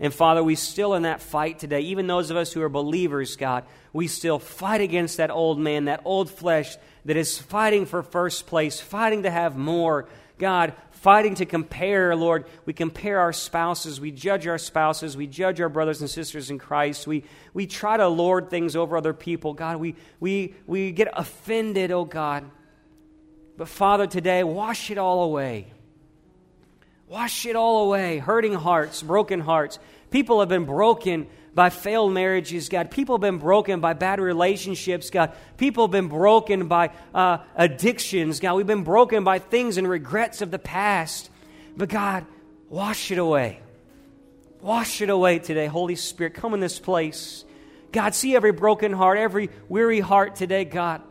[0.00, 1.82] And Father, we still in that fight today.
[1.82, 5.84] Even those of us who are believers, God, we still fight against that old man,
[5.84, 10.08] that old flesh that is fighting for first place, fighting to have more.
[10.38, 12.46] God, fighting to compare, Lord.
[12.64, 14.00] We compare our spouses.
[14.00, 15.16] We judge our spouses.
[15.16, 17.06] We judge our brothers and sisters in Christ.
[17.06, 17.24] We,
[17.54, 19.54] we try to lord things over other people.
[19.54, 22.50] God, we, we, we get offended, oh God.
[23.56, 25.72] But Father, today, wash it all away.
[27.08, 28.18] Wash it all away.
[28.18, 29.78] Hurting hearts, broken hearts.
[30.10, 32.90] People have been broken by failed marriages, God.
[32.90, 35.32] People have been broken by bad relationships, God.
[35.56, 38.54] People have been broken by uh, addictions, God.
[38.54, 41.30] We've been broken by things and regrets of the past.
[41.76, 42.26] But God,
[42.68, 43.60] wash it away.
[44.60, 46.34] Wash it away today, Holy Spirit.
[46.34, 47.44] Come in this place.
[47.92, 51.02] God, see every broken heart, every weary heart today, God.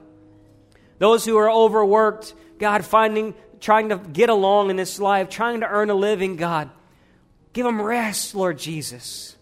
[0.99, 3.33] Those who are overworked, God, finding,
[3.65, 6.69] trying to get along in this life, trying to earn a living, God.
[7.51, 9.35] Give them rest, Lord Jesus.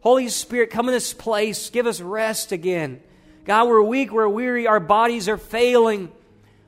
[0.00, 1.70] Holy Spirit, come in this place.
[1.70, 3.00] Give us rest again.
[3.44, 6.10] God, we're weak, we're weary, our bodies are failing.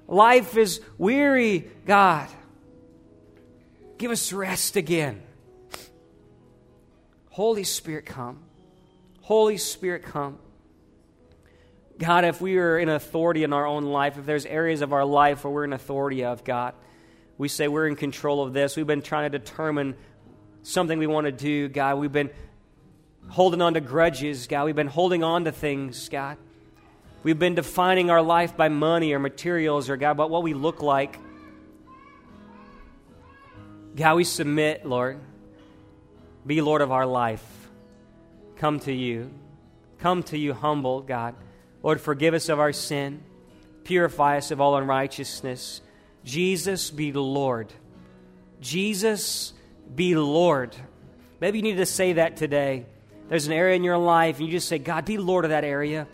[0.06, 2.28] Life is weary, God.
[3.98, 5.24] Give us rest again.
[7.30, 8.44] Holy Spirit, come.
[9.22, 10.38] Holy Spirit, come.
[11.98, 15.04] God, if we are in authority in our own life, if there's areas of our
[15.04, 16.74] life where we're in authority of, God,
[17.42, 18.76] we say we're in control of this.
[18.76, 19.96] We've been trying to determine
[20.62, 21.98] something we want to do, God.
[21.98, 22.30] We've been
[23.30, 24.66] holding on to grudges, God.
[24.66, 26.36] We've been holding on to things, God.
[27.24, 30.82] We've been defining our life by money or materials or, God, by what we look
[30.82, 31.18] like.
[33.96, 35.18] God, we submit, Lord.
[36.46, 37.44] Be Lord of our life.
[38.54, 39.32] Come to you.
[39.98, 41.34] Come to you humble, God.
[41.82, 43.20] Lord, forgive us of our sin.
[43.82, 45.80] Purify us of all unrighteousness.
[46.24, 47.72] Jesus be Lord.
[48.60, 49.52] Jesus
[49.94, 50.74] be Lord.
[51.40, 52.86] Maybe you need to say that today
[53.28, 55.64] there's an area in your life, and you just say, God, be Lord of that
[55.64, 56.06] area.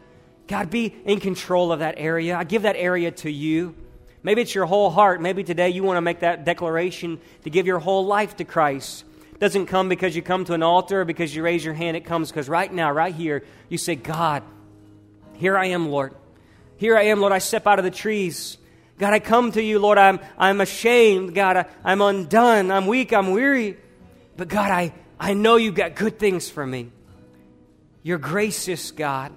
[0.46, 2.36] God, be in control of that area.
[2.36, 3.74] I give that area to you.
[4.22, 5.20] Maybe it's your whole heart.
[5.20, 9.04] Maybe today you want to make that declaration to give your whole life to Christ.
[9.32, 11.96] It doesn't come because you come to an altar or because you raise your hand.
[11.96, 14.42] It comes because right now, right here, you say, God,
[15.34, 16.14] here I am, Lord.
[16.76, 17.32] Here I am, Lord.
[17.32, 18.58] I step out of the trees.
[18.98, 19.98] God, I come to you, Lord.
[19.98, 21.34] I'm, I'm ashamed.
[21.34, 22.70] God, I, I'm undone.
[22.70, 23.12] I'm weak.
[23.12, 23.76] I'm weary.
[24.36, 26.90] But God, I, I know you've got good things for me.
[28.02, 29.32] You're gracious, God,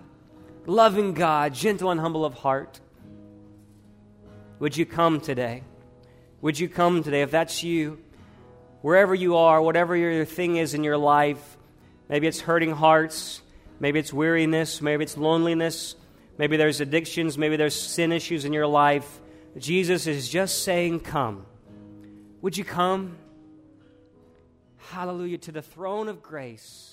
[0.65, 2.79] loving God, gentle and humble of heart.
[4.59, 5.63] Would you come today?
[6.41, 7.21] Would you come today?
[7.21, 7.99] If that's you,
[8.81, 11.57] wherever you are, whatever your thing is in your life,
[12.09, 13.41] maybe it's hurting hearts,
[13.81, 15.95] Maybe it's weariness, maybe it's loneliness,
[16.37, 19.19] maybe there's addictions, maybe there's sin issues in your life.
[19.57, 21.45] Jesus is just saying, Come.
[22.41, 23.17] Would you come?
[24.77, 26.90] Hallelujah, to the throne of grace